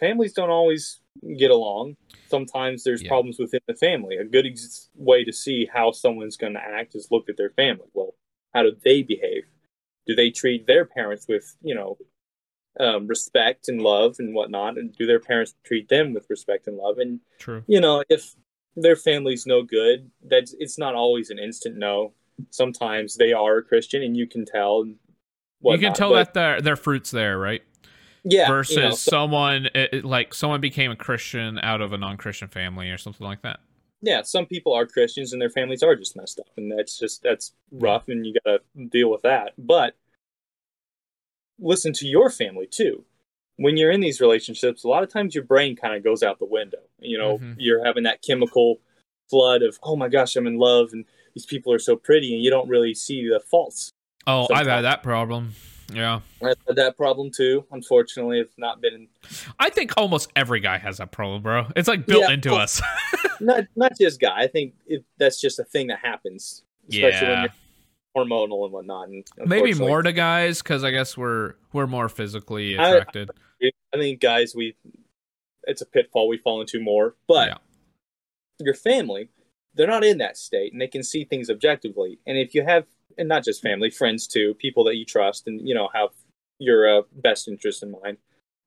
[0.02, 1.00] families don't always
[1.38, 1.96] get along.
[2.28, 3.08] Sometimes there's yeah.
[3.08, 4.16] problems within the family.
[4.16, 7.50] A good ex- way to see how someone's going to act is look at their
[7.50, 7.86] family.
[7.94, 8.14] Well,
[8.52, 9.44] how do they behave?
[10.06, 11.98] Do they treat their parents with, you know,
[12.80, 16.76] um, respect and love and whatnot, and do their parents treat them with respect and
[16.76, 16.98] love?
[16.98, 17.62] And True.
[17.68, 18.34] you know, if
[18.74, 22.14] their family's no good, that's it's not always an instant no.
[22.50, 24.80] Sometimes they are a Christian, and you can tell.
[24.80, 24.96] and
[25.62, 27.62] you can tell but- that their their fruits there, right?
[28.24, 29.68] Yeah, Versus you know, so- someone
[30.02, 33.60] like someone became a Christian out of a non-Christian family or something like that.
[34.00, 37.22] yeah, some people are Christians and their families are just messed up, and that's just
[37.22, 39.52] that's rough, and you got to deal with that.
[39.58, 39.94] But
[41.58, 43.04] listen to your family too.
[43.56, 46.38] When you're in these relationships, a lot of times your brain kind of goes out
[46.38, 46.78] the window.
[46.98, 47.56] You know, Mhm.
[47.58, 48.80] you're having that chemical
[49.30, 51.04] flood of, oh my gosh, I'm in love, and
[51.34, 53.90] these people are so pretty, and you don't really see the faults.
[54.26, 55.54] Oh, I've had that problem.
[55.94, 56.20] Yeah.
[56.42, 57.64] I've had that problem too.
[57.70, 59.08] Unfortunately, it's not been
[59.58, 61.66] I think almost every guy has that problem, bro.
[61.76, 62.80] It's like built Yeah, into well, us.
[63.40, 64.40] not not just guy.
[64.40, 67.50] I think it, that's just a thing that happens, especially when you're
[68.16, 69.08] hormonal and whatnot.
[69.08, 73.30] And Maybe more to guys because I guess we're we're more physically I- attracted.
[73.94, 74.74] I think guys, we
[75.64, 77.14] it's a pitfall we fall into more.
[77.28, 77.58] But Yeah.
[78.58, 79.28] your family,
[79.74, 82.18] they're not in that state, and they can see things objectively.
[82.26, 82.86] And if you have,
[83.18, 86.10] and not just family, friends too, people that you trust, and you know have
[86.58, 88.18] your uh, best interest in mind,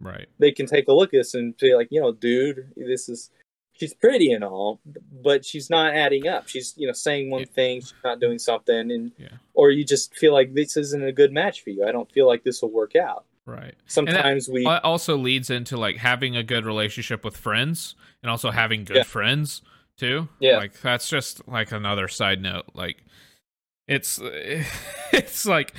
[0.02, 0.28] right.
[0.40, 3.30] they can take a look at this and be like, you know, dude, this is.
[3.78, 4.80] She's pretty and all,
[5.22, 6.48] but she's not adding up.
[6.48, 7.48] She's, you know, saying one Yeah.
[7.48, 9.34] thing, she's not doing something, and Yeah.
[9.54, 11.84] or you just feel like this isn't a good match for you.
[11.84, 13.26] I don't feel like this will work out.
[13.46, 13.76] Right.
[13.86, 18.86] Sometimes we, also leads into like having a good relationship with friends and also having
[18.86, 19.04] good Yeah.
[19.04, 19.62] friends
[19.98, 20.30] too.
[20.40, 20.56] Yeah.
[20.56, 22.68] Like that's just like another side note.
[22.74, 23.04] Like
[23.88, 24.20] it's
[25.12, 25.74] it's like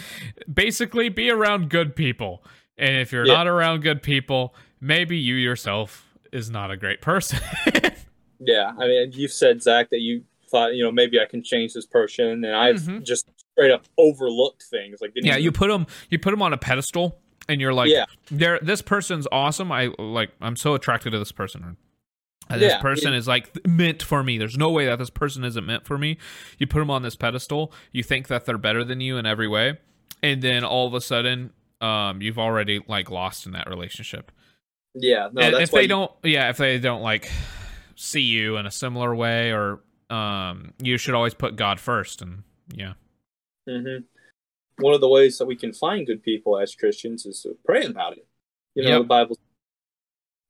[0.52, 2.44] basically be around good people.
[2.78, 3.34] And if you're Yeah.
[3.34, 7.40] not around good people, maybe you yourself is not a great person.
[8.38, 11.72] Yeah, I mean, you've said Zach that you thought, you know, maybe I can change
[11.72, 13.02] this person, and I've Mhm.
[13.02, 15.00] just straight up overlooked things.
[15.00, 17.72] Like, didn't yeah, even- you put them you put them on a pedestal and you're
[17.72, 18.04] like Yeah.
[18.30, 19.72] there this person's awesome.
[19.72, 21.78] I like I'm so attracted to this person.
[22.48, 24.38] Uh, This person it- is like meant for me.
[24.38, 26.16] There's no way that this person isn't meant for me.
[26.58, 27.72] You put them on this pedestal.
[27.92, 29.78] You think that they're better than you in every way,
[30.22, 34.30] and then all of a sudden, um, you've already like lost in that relationship.
[34.94, 37.30] yeah, no, if they you- don't, yeah, if they don't like
[37.96, 42.22] see you in a similar way, or um, you should always put God first.
[42.22, 42.94] And yeah,
[43.68, 44.04] Mhm.
[44.78, 47.84] One of the ways that we can find good people as Christians is to pray
[47.84, 48.26] about it.
[48.74, 48.98] You know, Yep.
[49.00, 49.38] the Bible,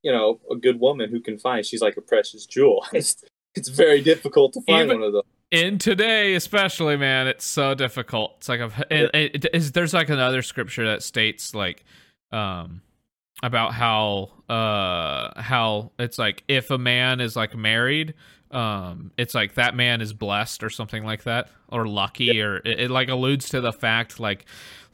[0.07, 2.87] you know, a good woman who can find, she's like a precious jewel.
[2.92, 3.25] It's,
[3.57, 5.23] it's very difficult to find Even- one of those.
[5.51, 8.35] in today especially man it's so difficult.
[8.37, 11.85] It's like a, it, it, there's like another scripture that states like
[12.31, 12.83] um
[13.42, 18.14] about how uh how it's like if a man is like married
[18.51, 22.81] um it's like that man is blessed or something like that or lucky or it,
[22.81, 24.45] it like alludes to the fact like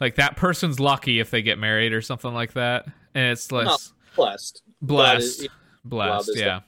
[0.01, 2.87] like that person's lucky if they get married or something like that.
[3.15, 4.63] And it's less Blessed.
[4.81, 5.49] blessed
[5.85, 6.61] blessed yeah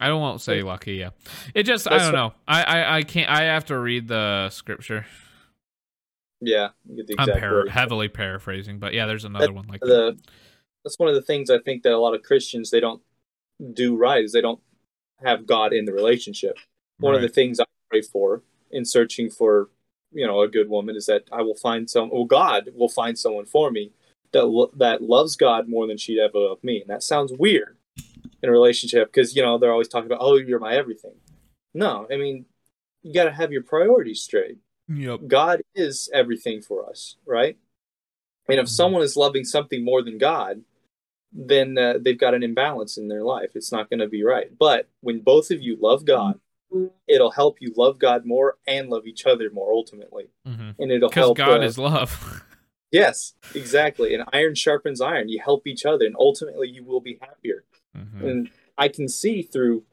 [0.00, 1.10] i don't won't say lucky yeah
[1.54, 5.06] it just i don't know I, I i can't i have to read the scripture
[6.40, 10.18] Yeah, get the i'm para- heavily paraphrasing but yeah there's another one like that.
[10.84, 13.02] that's one of the things I think that a lot of Christians they don't
[13.72, 14.60] do right is they don't
[15.22, 16.56] have God in the relationship.
[16.98, 19.68] One of the things I pray for in searching for
[20.12, 22.10] you know a good woman is that I will find some.
[22.10, 23.92] Well, God will find someone for me
[24.32, 27.76] that lo- that loves God more than she'd ever love me, and that sounds weird
[28.42, 31.14] in a relationship because you know they're always talking about oh you're my everything.
[31.74, 32.46] No, I mean
[33.02, 34.58] you got to have your priorities straight.
[34.88, 37.56] yep God is everything for us, right?
[38.48, 38.70] And if Mhm.
[38.70, 40.62] someone is loving something more than God,
[41.32, 43.50] then uh, they've got an imbalance in their life.
[43.54, 44.56] It's not going to be right.
[44.58, 46.40] But when both of you love God,
[47.06, 50.28] it'll help you love God more and love each other more ultimately.
[50.44, 51.36] because And it'll help.
[51.36, 52.42] god uh, is love
[52.90, 54.14] yes, exactly.
[54.14, 55.28] And iron sharpens iron.
[55.28, 57.64] You help each other, and ultimately you will be happier.
[57.96, 58.22] Mhm.
[58.22, 59.84] And I can see through.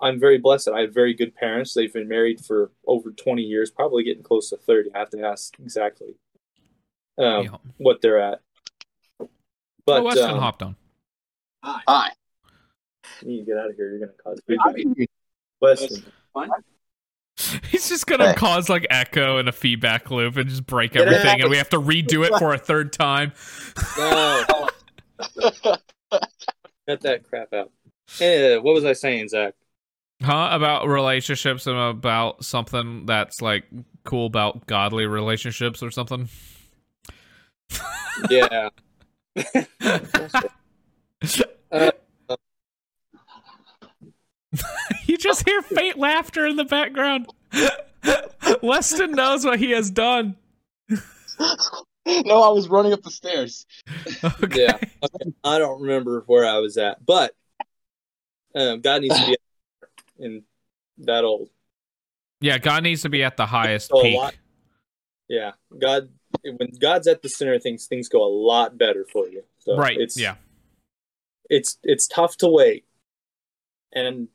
[0.00, 0.68] I'm very blessed.
[0.68, 1.74] I have very good parents.
[1.74, 4.94] They've been married for over 20 years, probably getting close to 30.
[4.94, 6.14] I have to ask exactly
[7.18, 7.56] um, Yeah.
[7.78, 8.40] what they're at.
[9.18, 10.76] But oh, Weston um, hopped on
[11.64, 12.10] Hi.
[13.22, 13.90] you need to get out of here.
[13.90, 14.74] You're going to cause I feedback.
[14.96, 15.06] mean,
[15.60, 16.50] Weston, fine.
[17.70, 18.34] he's just gonna Hey.
[18.34, 21.40] cause like echo and a feedback loop and just break Get everything out.
[21.42, 23.32] and we have to redo it for a third time
[23.96, 24.44] no,
[26.88, 27.70] cut that crap out.
[28.20, 29.54] Eh, what was I saying, Zach?
[30.22, 33.64] huh about relationships and about something that's like
[34.04, 36.28] cool about godly relationships or something
[38.30, 38.70] Yeah.
[41.70, 41.90] Uh,
[45.04, 47.26] you just hear faint laughter in the background.
[48.62, 50.36] Weston knows what he has done.
[50.90, 50.98] no,
[52.42, 53.66] I was running up the stairs.
[54.42, 54.66] Okay.
[54.66, 54.78] Yeah.
[55.44, 57.34] I don't remember where I was at, but
[58.54, 59.36] um, God needs to be
[60.18, 60.42] in
[60.98, 61.50] that old.
[62.40, 64.16] Yeah, God needs to be at the highest So peak.
[64.16, 64.34] lot-
[65.28, 66.10] Yeah, God.
[66.42, 69.42] When God's at the center of things, things go a lot better for you.
[69.60, 69.96] So right.
[69.98, 70.36] It's yeah.
[71.50, 72.84] it's it's tough to wait
[73.92, 74.28] and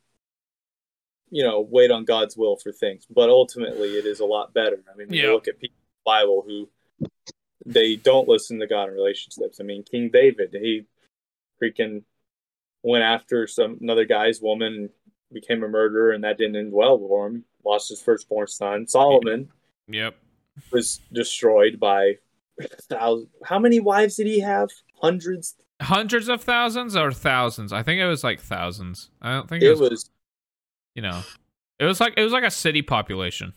[1.33, 4.77] you know wait on god's will for things but ultimately it is a lot better
[4.91, 5.23] i mean Yeah.
[5.23, 6.69] you look at people in the bible who
[7.65, 10.85] they don't listen to god in relationships i mean king david he
[11.61, 12.03] freaking
[12.83, 14.89] went after some another guy's woman
[15.31, 19.49] became a murderer and that didn't end well for him lost his firstborn son solomon
[19.87, 20.15] Yep.
[20.71, 22.17] was destroyed by
[22.89, 24.69] thousands how many wives did he have
[25.01, 27.73] hundreds Hundreds of thousands or thousands?
[27.73, 29.09] I think it was like thousands.
[29.21, 30.09] I don't think it, it was
[30.95, 31.21] you know.
[31.79, 33.53] It was like it was like a city population.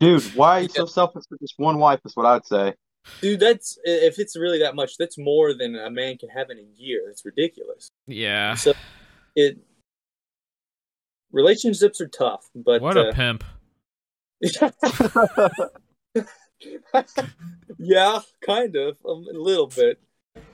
[0.00, 2.00] Dude, why are you so selfish with just one wife?
[2.04, 2.74] Is what I'd say.
[3.20, 6.58] Dude, that's if it's really that much, that's more than a man can have in
[6.58, 7.02] a year.
[7.06, 7.90] That's ridiculous.
[8.06, 8.54] Yeah.
[8.54, 8.74] So
[9.34, 9.58] it
[11.32, 13.44] relationships are tough, but What a uh, pimp.
[17.78, 20.00] yeah, kind of um, a little bit.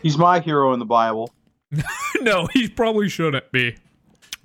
[0.03, 1.31] He's my hero in the Bible.
[2.23, 3.77] no, he probably shouldn't be.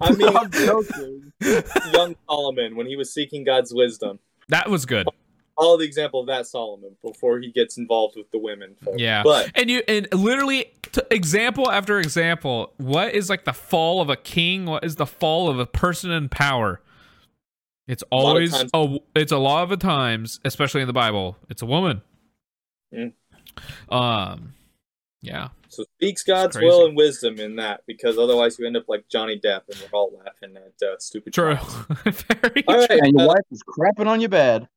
[0.02, 1.34] I mean, I'm joking.
[1.94, 4.20] young Solomon when he was seeking God's wisdom.
[4.50, 5.08] That was good.
[5.58, 8.76] All the example of that Solomon before he gets involved with the women.
[8.84, 8.96] folk.
[8.98, 9.24] Yeah.
[9.24, 14.10] but And you and literally t- example after example, what is like the fall of
[14.10, 14.66] a king?
[14.66, 16.82] What is the fall of a person in power?
[17.88, 21.62] It's always times- a it's a lot of the times, especially in the Bible, it's
[21.62, 22.02] a woman.
[22.94, 23.14] Mm.
[23.90, 24.54] Um
[25.22, 25.50] yeah.
[25.68, 29.40] so speaks God's will and wisdom in that because otherwise you end up like Johnny
[29.40, 31.34] Depp and we're all laughing at uh, stupid.
[31.34, 31.56] True.
[31.56, 31.86] trials.
[32.04, 34.68] Very All right, And your uh, wife is crapping on your bed.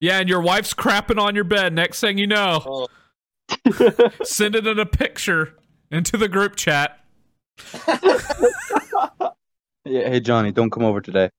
[0.00, 1.72] Yeah, and your wife's crapping on your bed.
[1.72, 2.88] Next thing you know, oh,
[4.22, 5.54] send it in a picture
[5.90, 7.00] into the group chat.
[9.88, 11.30] Yeah, hey Johnny, don't come over today.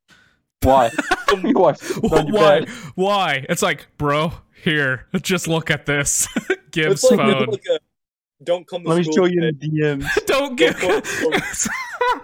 [0.64, 0.90] Why?
[1.44, 2.60] your wife's on your Why?
[2.62, 2.70] bed.
[2.96, 3.46] Why?
[3.48, 4.34] It's like, bro,
[4.64, 6.28] here, just look at this.
[6.72, 7.46] Gibbs it's like, phone.
[7.46, 7.80] like a,
[8.44, 10.26] don't come to Let me school show you in the DMs.
[10.26, 10.76] don't get.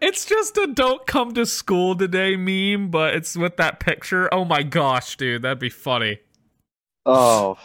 [0.00, 4.32] It's just a "don't come to school today" meme, but it's with that picture.
[4.32, 6.20] Oh my gosh, dude, that'd be funny.
[7.04, 7.58] Oh.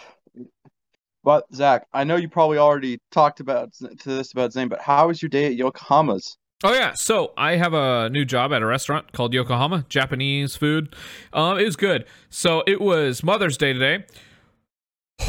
[1.23, 5.09] But Zach, I know you probably already talked about to this about Zane, but how
[5.09, 6.37] was your day at Yokohama's?
[6.63, 10.95] Oh yeah, so I have a new job at a restaurant called Yokohama, Japanese food.
[11.33, 12.05] Um, it was good.
[12.29, 14.05] So it was Mother's Day today.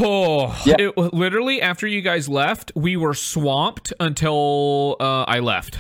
[0.01, 0.77] Oh, Yeah.
[0.79, 5.79] it literally after you guys left, we were swamped until uh, I left.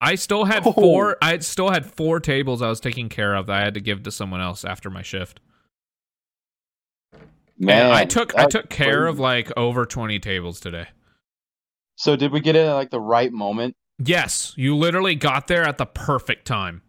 [0.00, 0.72] I still had Oh.
[0.72, 1.16] four.
[1.22, 4.02] I still had four tables I was taking care of that I had to give
[4.04, 5.40] to someone else after my shift.
[7.58, 9.08] Man, and I took I took care crazy.
[9.10, 10.88] of like over twenty tables today.
[11.96, 13.76] So did we get it at like the right moment?
[13.98, 16.82] Yes, you literally got there at the perfect time.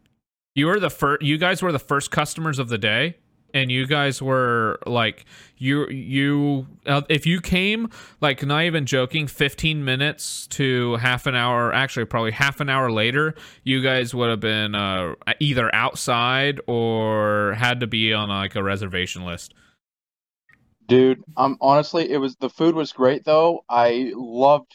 [0.55, 1.21] You were the first.
[1.21, 3.17] You guys were the first customers of the day,
[3.55, 5.25] and you guys were like
[5.57, 6.67] you you.
[6.85, 7.89] Uh, if you came
[8.21, 12.91] like not even joking, fifteen minutes to half an hour, actually probably half an hour
[12.91, 18.55] later, you guys would have been uh, either outside or had to be on like
[18.55, 19.53] a reservation list.
[20.87, 23.63] Dude, um honestly, it was the food was great though.
[23.67, 24.71] I loved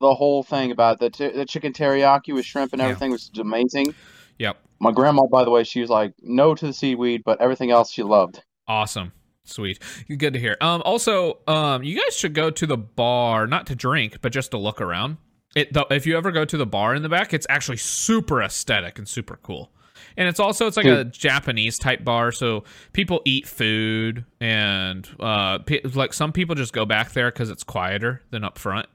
[0.00, 2.88] the whole thing about the t- the chicken teriyaki with shrimp and Yeah.
[2.88, 3.94] everything was amazing.
[4.38, 7.70] Yep, My grandma, by the way, she was like no to the seaweed, but everything
[7.70, 8.42] else she loved.
[8.66, 9.12] awesome.
[9.44, 9.78] Sweet.
[10.16, 10.56] Good to hear.
[10.60, 14.50] Um also, um you guys should go to the bar, not to drink, but just
[14.52, 15.16] to look around.
[15.56, 18.42] It though if you ever go to the bar in the back, it's actually super
[18.42, 19.72] aesthetic and super cool.
[20.16, 25.58] And it's also it's like a Japanese type bar, so people eat food and uh
[25.58, 28.86] pe- like some people just go back there cuz it's quieter than up front.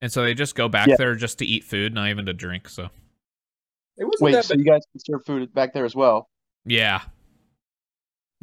[0.00, 0.96] And so they just go back Yeah.
[0.98, 2.68] there just to eat food, not even to drink.
[2.68, 2.88] So,
[4.02, 4.58] It wasn't Wait, that so bad.
[4.58, 6.28] you guys can serve food back there as well?
[6.64, 7.02] yeah.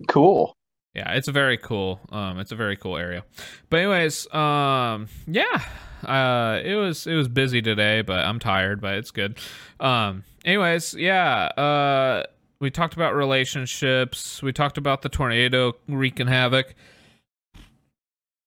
[0.07, 0.55] Cool.
[0.93, 3.25] yeah it's a very cool um it's a very cool area
[3.69, 5.61] but anyways um yeah
[6.05, 9.37] uh it was it was busy today but i'm tired but it's good
[9.81, 12.23] um anyways yeah uh
[12.61, 16.73] we talked about relationships we talked about the tornado wreaking havoc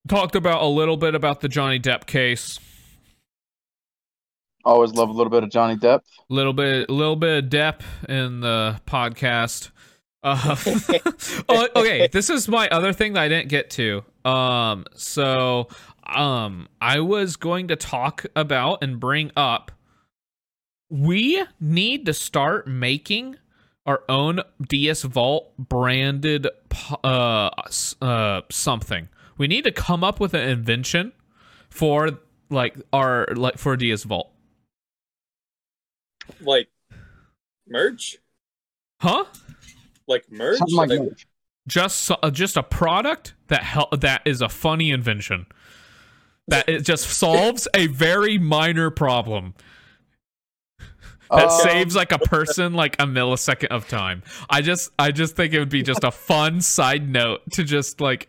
[0.09, 2.59] talked about a little bit about the johnny depp case
[4.65, 6.01] Always love a little bit of Johnny Depp.
[6.29, 9.71] little bit a little bit of depp in the podcast
[10.23, 10.57] uh,
[11.49, 15.67] oh, okay this is my other thing that i didn't get to um so
[16.07, 19.73] um i was going to talk about and bring up
[20.89, 23.37] we need to start making
[23.87, 26.47] our own Deus Vult branded
[27.03, 27.51] uh
[28.01, 29.09] uh something
[29.39, 31.13] We need to come up with an invention
[31.71, 32.11] for
[32.51, 34.32] like our like for Deus Vult.
[36.41, 36.69] Like
[37.67, 38.17] merch?
[39.01, 39.25] Huh?
[40.07, 40.59] Like merch?
[40.59, 41.25] Something like Like, that.
[41.69, 45.47] Just uh, just a product that hel- that is a funny invention.
[46.49, 49.55] That it just solves a very minor problem.
[51.31, 54.25] that Um, saves like a person like a millisecond of time.
[54.51, 58.01] I just I just think it would be just a fun side note to just
[58.01, 58.29] like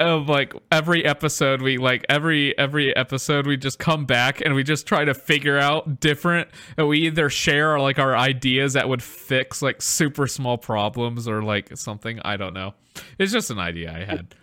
[0.00, 4.64] of like every episode we like every every episode we just come back and we
[4.64, 9.02] just try to figure out different and we either share like our ideas that would
[9.02, 12.74] fix like super small problems or like something I don't know.
[13.18, 14.34] It's just an idea I had.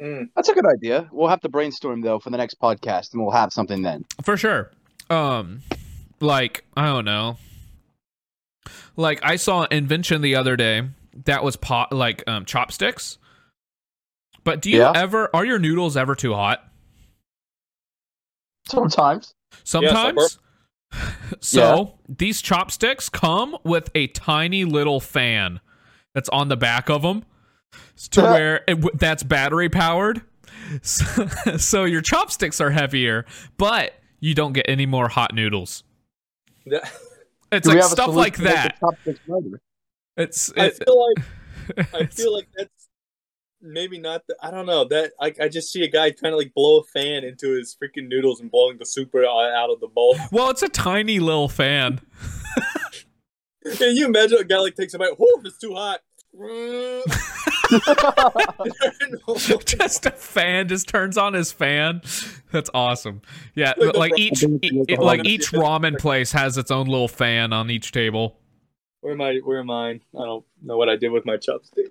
[0.00, 1.08] mm, That's a good idea.
[1.10, 4.04] We'll have to brainstorm though for the next podcast, and we'll have something then.
[4.22, 4.70] For sure.
[5.10, 5.62] Um
[6.20, 7.38] like I don't know.
[8.96, 10.82] Like I saw an invention the other day
[11.24, 13.18] that was pot like um chopsticks.
[14.44, 14.92] But do you Yeah.
[14.94, 16.68] ever are your noodles ever too hot?
[18.66, 19.34] Sometimes.
[19.64, 20.38] Sometimes.
[21.40, 25.60] so these chopsticks come with a tiny little fan
[26.14, 27.24] that's on the back of them
[28.10, 30.22] to where it, that's battery powered.
[30.82, 31.26] So,
[31.58, 33.26] so your chopsticks are heavier,
[33.58, 35.82] but you don't get any more hot noodles.
[36.64, 36.88] Yeah.
[37.50, 38.78] It's Do like stuff like to make the that.
[38.80, 39.60] chopsticks lighter?
[40.16, 42.81] It's I feel like I feel like that's
[43.62, 44.84] maybe not the, I don't know.
[44.84, 47.74] That I, I just see a guy trying to like blow a fan into his
[47.80, 50.16] freaking noodles and blowing the soup out uh, out of the bowl.
[50.32, 52.00] well, it's a tiny little fan.
[53.76, 55.18] Can you imagine a guy like takes a bite?
[55.18, 56.00] Whoo, it's too hot.
[59.66, 62.00] just a fan just turns on his fan.
[62.50, 63.22] That's awesome.
[63.54, 67.70] Yeah, Like like each e- like each ramen place has its own little fan on
[67.70, 68.38] each table.
[69.00, 69.40] where am I?
[69.44, 69.90] Where am I?
[69.90, 71.90] I don't know what I did with my chopstick.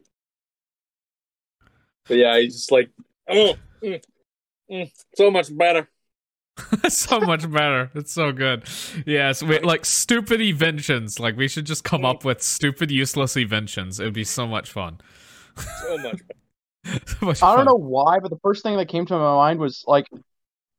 [2.08, 2.90] But yeah, he's just like,
[3.30, 4.04] oh, mm,
[4.72, 5.88] mm, so much better.
[6.90, 7.92] so much better.
[7.96, 8.64] It's so good.
[9.06, 11.20] Yes, we, like stupid inventions.
[11.20, 14.00] Like we should just come up with stupid, useless inventions.
[14.00, 15.00] It would be so much fun.
[15.56, 16.20] So much
[16.86, 17.06] better.
[17.06, 19.60] so much I don't know why, but the first thing that came to my mind
[19.60, 20.08] was like,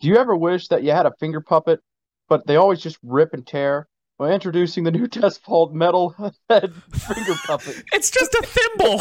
[0.01, 1.81] do you ever wish that you had a finger puppet,
[2.29, 3.89] but they always just rip and tear?
[4.19, 6.15] By introducing the new test called Metal
[6.49, 7.83] Head Finger Puppet.
[7.93, 9.01] It's just a thimble.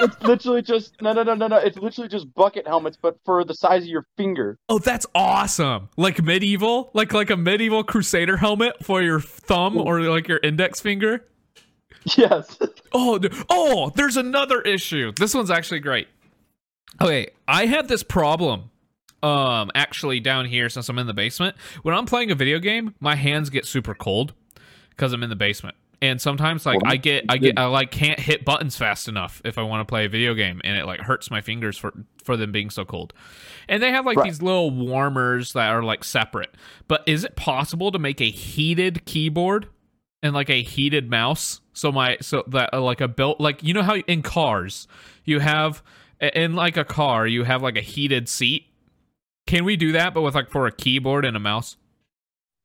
[0.00, 1.56] It's literally just no, no, no, no, no.
[1.56, 4.58] It's literally just bucket helmets, but for the size of your finger.
[4.68, 5.88] oh, that's awesome.
[5.96, 10.80] Like medieval, like like a medieval crusader helmet for your thumb or like your index
[10.80, 11.24] finger.
[12.16, 12.58] Yes.
[12.90, 13.20] Oh,
[13.50, 15.12] oh, there's another issue.
[15.12, 16.08] This one's actually great.
[17.02, 18.70] Okay, I had this problem
[19.22, 21.54] um actually down here since I'm in the basement.
[21.82, 24.32] When I'm playing a video game, my hands get super cold
[24.96, 25.76] cuz I'm in the basement.
[26.00, 29.42] And sometimes like Well, I get I get I like can't hit buttons fast enough
[29.44, 31.92] if I want to play a video game and it like hurts my fingers for
[32.22, 33.12] for them being so cold.
[33.68, 34.24] And they have like Right.
[34.26, 36.54] these little warmers that are like separate.
[36.86, 39.68] But is it possible to make a heated keyboard
[40.22, 41.60] and like a heated mouse?
[41.72, 44.86] So my so that uh, like a built like you know how in cars
[45.24, 45.82] you have
[46.20, 48.66] in like a car you have like a heated seat.
[49.48, 51.76] Can we do that but with like for a keyboard and a mouse?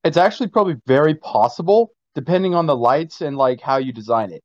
[0.03, 4.43] It's actually probably very possible, depending on the lights and like how you design it.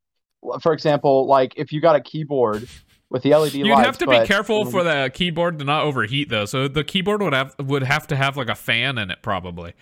[0.61, 2.69] For example, like if you got a keyboard
[3.11, 4.71] with the LED lights, You'd lights, have to be but- careful mm-hmm.
[4.71, 6.45] for the keyboard to not overheat though.
[6.45, 9.75] So the keyboard would have would have to have like a fan in it probably.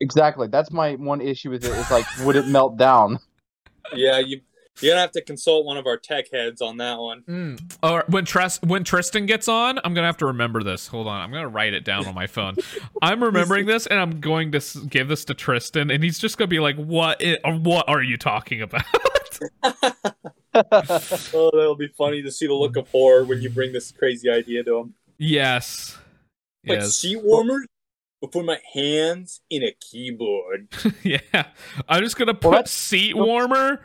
[0.00, 0.46] Exactly.
[0.46, 1.70] That's my one issue with it.
[1.72, 3.18] Is like, would it melt down?
[3.94, 4.40] Yeah, you
[4.80, 7.20] you're gonna have to consult one of our tech heads on that one.
[7.26, 7.56] Hmm.
[7.82, 10.86] Or when Tris- when Tristan gets on, I'm gonna have to remember this.
[10.88, 12.56] Hold on, I'm gonna write it down on my phone.
[13.02, 16.38] I'm remembering this, and I'm going to s- give this to Tristan, and he's just
[16.38, 17.24] gonna be like, "What?
[17.24, 18.82] I- uh, what are you talking about?"
[20.54, 24.28] Oh, that'll be funny to see the look of horror when you bring this crazy
[24.28, 24.94] idea to him.
[25.18, 25.96] yes,
[26.66, 27.66] Like yes, seat warmers,
[28.20, 30.68] but put my hands in a keyboard.
[31.04, 31.18] yeah.
[31.88, 33.84] I'm just gonna put that's- seat warmer,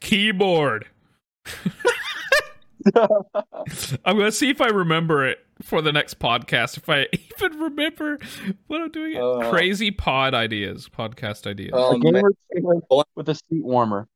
[0.00, 0.86] keyboard.
[2.96, 6.76] I'm gonna see if I remember it for the next podcast.
[6.76, 7.06] If I
[7.40, 8.18] even remember
[8.66, 9.16] what I'm doing.
[9.16, 11.72] Uh, Crazy pod ideas, podcast ideas.
[11.74, 12.00] A man.
[12.00, 14.08] gamer table with a seat warmer.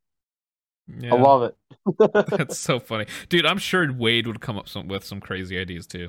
[0.99, 1.15] Yeah.
[1.15, 1.57] I love it.
[2.31, 3.47] That's so funny, dude.
[3.47, 6.09] I'm sure Wade would come up some, with some crazy ideas too.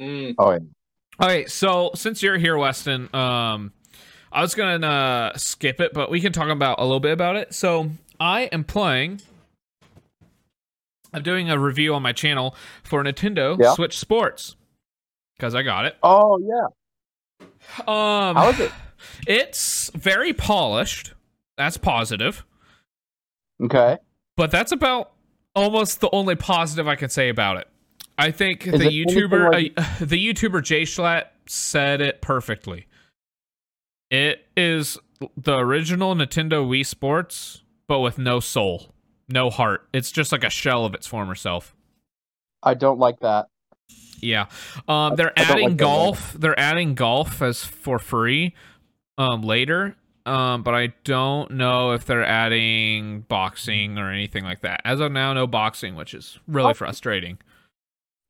[0.00, 0.58] Mm, Oh, yeah.
[1.22, 3.72] Okay, so since you're here, Weston, um,
[4.32, 7.36] I was gonna uh, skip it, but we can talk about a little bit about
[7.36, 7.54] it.
[7.54, 7.90] So
[8.24, 9.20] I am playing.
[11.12, 13.74] I'm doing a review on my channel for Nintendo Yeah.
[13.74, 14.56] Switch Sports
[15.36, 15.96] because I got it.
[16.02, 17.46] Oh yeah.
[17.86, 18.72] Um, How is it?
[19.26, 21.12] It's very polished.
[21.58, 22.44] That's positive.
[23.62, 23.98] Okay.
[24.36, 25.12] but that's about
[25.54, 27.68] almost the only positive I can say about it.
[28.16, 32.86] I think Is the YouTuber, like- uh, the YouTuber JSchlatt said it perfectly.
[34.10, 34.96] It is
[35.36, 38.92] the original Nintendo Wii Sports, but with no soul,
[39.28, 39.86] no heart.
[39.92, 41.74] It's just like a shell of its former self.
[42.62, 43.48] I don't like that.
[44.20, 44.46] Yeah.
[44.88, 46.32] Um, they're I adding like that golf.
[46.34, 48.54] They're adding golf as for free
[49.18, 49.96] um, later.
[50.26, 54.80] Um, but I don't know if they're adding boxing or anything like that.
[54.82, 56.74] As of now, no boxing, which is really Oh.
[56.74, 57.36] frustrating.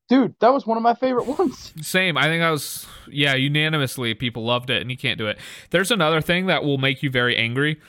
[0.09, 1.72] Dude, that was one of my favorite ones.
[1.80, 2.18] Same.
[2.18, 5.38] I think I was yeah, unanimously people loved it and you can't do it.
[5.70, 7.80] There's another thing that will make you very angry,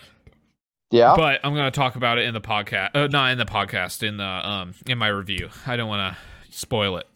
[0.92, 1.16] Yeah.
[1.18, 2.90] but I'm going to talk about it in the podcast.
[2.96, 5.50] Uh, not in the podcast, in the um in my review.
[5.66, 7.08] I don't want to spoil it.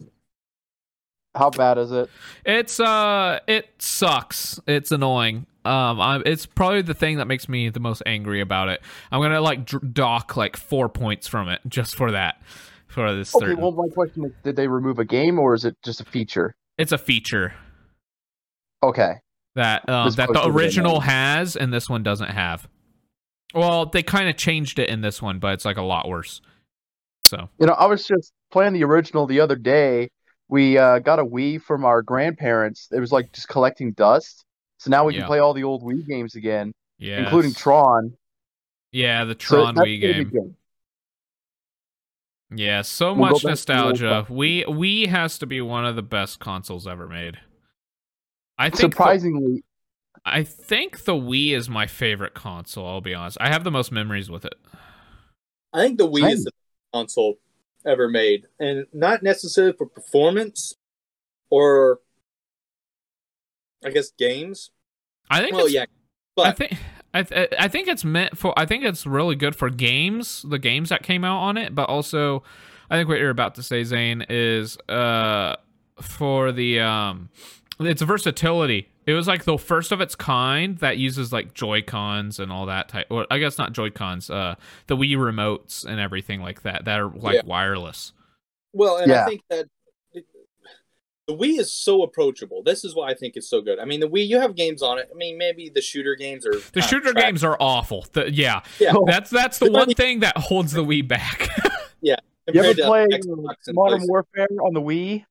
[1.34, 2.10] How bad is it?
[2.44, 4.58] It's uh it sucks.
[4.66, 5.46] It's annoying.
[5.64, 8.82] Um I it's probably the thing that makes me the most angry about it.
[9.12, 12.42] I'm going to like dr- dock like 4 points from it just for that.
[12.88, 13.62] For this Okay, certain.
[13.62, 16.54] well, my question is, did they remove a game or is it just a feature?
[16.76, 17.54] it's a feature
[18.82, 19.20] Okay.
[19.54, 22.66] that um, that the posted it in original has and this one doesn't have.
[23.54, 26.40] Well, they kind of changed it in this one, but it's like a lot worse.
[27.24, 30.10] So You know, I was just playing the original the other day.
[30.48, 32.88] We uh, got a Wii from our grandparents.
[32.92, 34.44] It was like just collecting dust.
[34.78, 35.20] So now we Yeah.
[35.20, 38.14] can play all the old Wii games again, yeah, including Tron.
[38.92, 40.56] yeah, the Tron that's Wii game.
[42.52, 44.26] Yeah, so We'll much back to the old nostalgia.
[44.28, 47.38] We Wii has to be one of the best consoles ever made.
[48.58, 49.62] I think Surprisingly,
[50.24, 52.86] I think the Wii is my favorite console.
[52.86, 53.38] I'll be honest.
[53.40, 54.54] I have the most memories with it.
[55.72, 56.30] I think the Wii Same.
[56.30, 57.34] is the best console
[57.86, 60.74] ever made, and not necessarily for performance
[61.48, 62.00] or,
[63.84, 64.70] I guess, games.
[65.30, 65.86] I think Well, it's yeah,
[66.38, 66.76] I think
[67.14, 68.56] I, th- I think it's meant for.
[68.58, 71.88] I think it's really good for games, the games that came out on it, but
[71.88, 72.42] also,
[72.90, 75.56] I think what you're about to say, Zane, is uh
[76.00, 77.30] for the um,
[77.78, 78.88] its versatility.
[79.06, 82.66] It was like the first of its kind that uses like Joy Cons and all
[82.66, 83.06] that type.
[83.10, 84.30] Or I guess not Joy Cons.
[84.30, 84.54] Uh,
[84.86, 87.42] the Wii remotes and everything like that that are like Yeah.
[87.44, 88.12] wireless.
[88.72, 89.24] well, and Yeah.
[89.24, 89.66] I think that
[90.12, 90.26] it,
[91.26, 92.62] the Wii is so approachable.
[92.62, 93.78] This is why I think it's so good.
[93.80, 95.08] I mean, the Wii, you have games on it.
[95.12, 98.06] I mean, maybe the shooter games are The shooter games are awful.
[98.12, 98.92] The, yeah, Yeah.
[99.06, 101.48] that's that's the one thing that holds the Wii back.
[102.02, 102.16] Yeah.
[102.50, 103.06] You ever to play
[103.68, 104.08] Modern PlayStation.
[104.08, 105.24] Warfare on the Wii?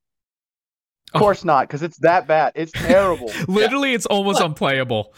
[1.13, 1.17] Oh.
[1.17, 2.51] Of course not, because it's that bad.
[2.55, 3.31] It's terrible.
[3.47, 5.13] Literally, it's almost But- unplayable.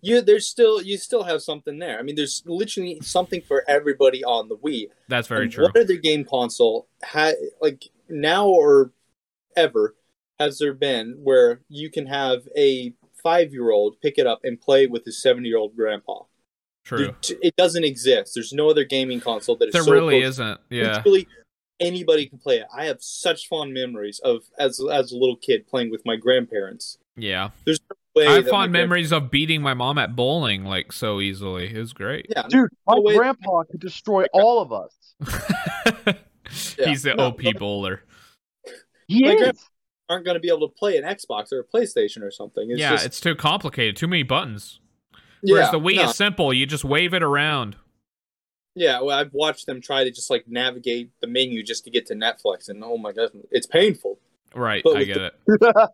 [0.00, 1.98] You there's still you still have something there.
[1.98, 4.88] I mean, there's literally something for everybody on the Wii.
[5.08, 5.64] That's very And true.
[5.64, 8.92] What other game console ha like now or
[9.56, 9.94] ever
[10.38, 12.92] has there been where you can have a
[13.22, 16.24] five year old pick it up and play with his seventy year old grandpa?
[16.84, 17.14] True.
[17.26, 18.32] There- It doesn't exist.
[18.34, 20.34] There's no other gaming console that is There so really close.
[20.34, 20.60] isn't.
[20.68, 20.96] Yeah.
[20.96, 21.28] Literally
[21.80, 22.66] anybody can play it.
[22.76, 26.98] I have such fond memories of as as a little kid playing with my grandparents.
[27.16, 27.50] Yeah.
[27.64, 31.20] There's no way I have fond memories of beating my mom at bowling like so
[31.20, 31.74] easily.
[31.74, 32.26] It was great.
[32.30, 36.16] Yeah, Dude, my No way- grandpa could destroy all of us.
[36.78, 36.88] Yeah.
[36.88, 38.02] He's the No, OP but- bowler.
[39.08, 39.64] He My is.
[40.08, 42.70] aren't going to be able to play an Xbox or a PlayStation or something.
[42.70, 43.96] It's yeah, just, it's too complicated.
[43.96, 44.78] Too many buttons.
[45.42, 46.08] Whereas yeah, the Wii no.
[46.10, 46.52] is simple.
[46.54, 47.76] You just wave it around.
[48.74, 52.06] Yeah, well, I've watched them try to just like navigate the menu just to get
[52.06, 54.18] to Netflix, and oh my god, it's painful.
[54.54, 54.82] Right.
[54.84, 55.34] But I with get it.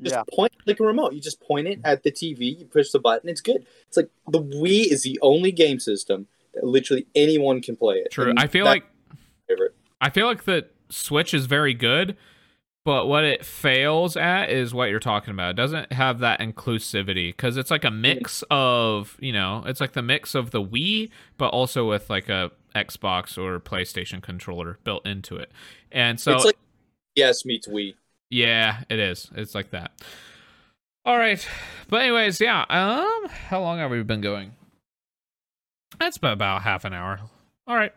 [0.00, 0.22] Just yeah.
[0.34, 1.12] point like a remote.
[1.12, 3.66] You just point it at the TV, you push the button, it's good.
[3.86, 8.10] It's like the Wii is the only game system that literally anyone can play it.
[8.10, 8.30] True.
[8.30, 8.84] And I feel like
[9.48, 9.74] favorite.
[10.00, 12.16] I feel like the Switch is very good,
[12.84, 15.50] but what it fails at is what you're talking about.
[15.50, 19.92] It doesn't have that inclusivity because it's like a mix of, you know, it's like
[19.92, 25.06] the mix of the Wii, but also with like a Xbox or PlayStation controller built
[25.06, 25.52] into it.
[25.92, 26.58] And so, it's like
[27.14, 27.94] yes meets Wii.
[28.30, 29.30] yeah, it is.
[29.36, 29.92] It's like that.
[31.04, 31.46] All right,
[31.88, 32.64] but anyways, yeah.
[32.68, 34.52] Um, how long have we been going?
[35.98, 37.20] That's been about half an hour.
[37.66, 37.92] All right.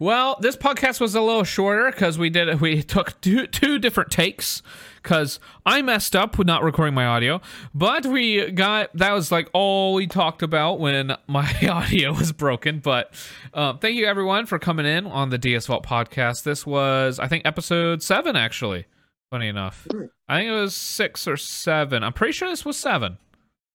[0.00, 4.10] Well, this podcast was a little shorter because we did we took two two different
[4.10, 4.62] takes
[5.02, 7.42] because I messed up with not recording my audio,
[7.74, 12.78] but we got that was like all we talked about when my audio was broken.
[12.78, 13.12] But
[13.52, 16.44] um, thank you everyone for coming in on the Deus Vult podcast.
[16.44, 18.86] This was I think episode seven actually.
[19.30, 19.86] Funny enough,
[20.28, 22.02] I think it was six or seven.
[22.02, 23.18] I'm pretty sure this was seven,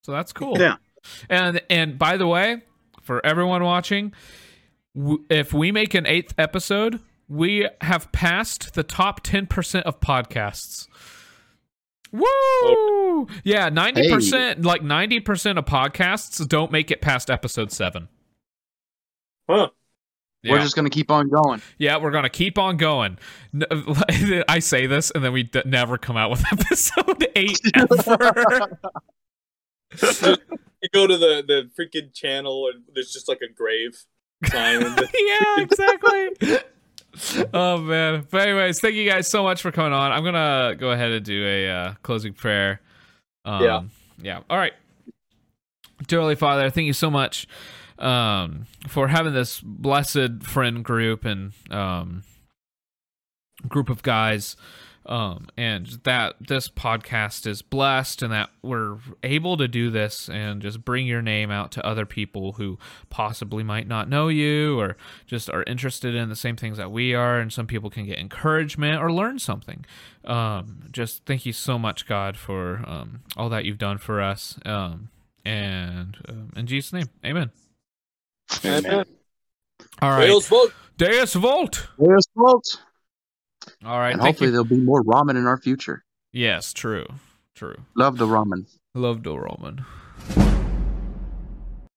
[0.03, 0.59] so that's cool.
[0.59, 0.77] Yeah.
[1.29, 2.63] And and by the way,
[3.03, 4.11] for everyone watching,
[5.29, 10.87] if we make an eighth episode, we have passed the top 10% of podcasts.
[12.11, 13.27] Woo!
[13.43, 18.07] Yeah, 90%, like 90% of podcasts don't make it past episode 7.
[19.49, 19.69] Huh.
[20.47, 21.61] We're just gonna keep on going.
[21.79, 23.17] Yeah, we're gonna keep on going.
[24.47, 28.77] I say this, and then we d- never come out with episode eight ever.
[30.83, 34.03] You go to the the freaking channel and there's just like a grave
[34.95, 35.09] the-
[35.57, 37.47] yeah, exactly.
[37.53, 38.27] oh man.
[38.29, 40.11] But anyways, thank you guys so much for coming on.
[40.11, 42.81] I'm gonna go ahead and do a uh, closing prayer.
[43.45, 43.81] Um, Yeah.
[44.21, 44.39] Yeah.
[44.49, 44.73] All right.
[46.07, 47.47] Dear Holy Father, thank you so much
[47.99, 52.23] um, for having this blessed friend group and um,
[53.67, 54.55] group of guys.
[55.07, 60.61] Um, and that this podcast is blessed and that we're able to do this and
[60.61, 62.79] just bring your name out to other people who
[63.09, 64.97] possibly might not know you or
[65.27, 67.39] just are interested in the same things that we are.
[67.39, 69.85] And some people can get encouragement or learn something.
[70.23, 74.57] Um, just thank you so much, God, for um, all that you've done for us.
[74.65, 75.09] Um,
[75.45, 77.51] and um, in Jesus' name, amen.
[78.63, 79.05] Amen.
[80.01, 80.19] All right.
[80.19, 80.73] Wales vote.
[80.97, 81.87] Deus Vult.
[81.99, 82.81] There's fault.
[83.85, 84.13] All right.
[84.13, 84.51] And hopefully you.
[84.51, 86.03] there'll be more ramen in our future.
[86.31, 87.05] Yes, true.
[87.55, 87.77] True.
[87.95, 88.65] Love the ramen.
[88.93, 89.85] Love the Roman.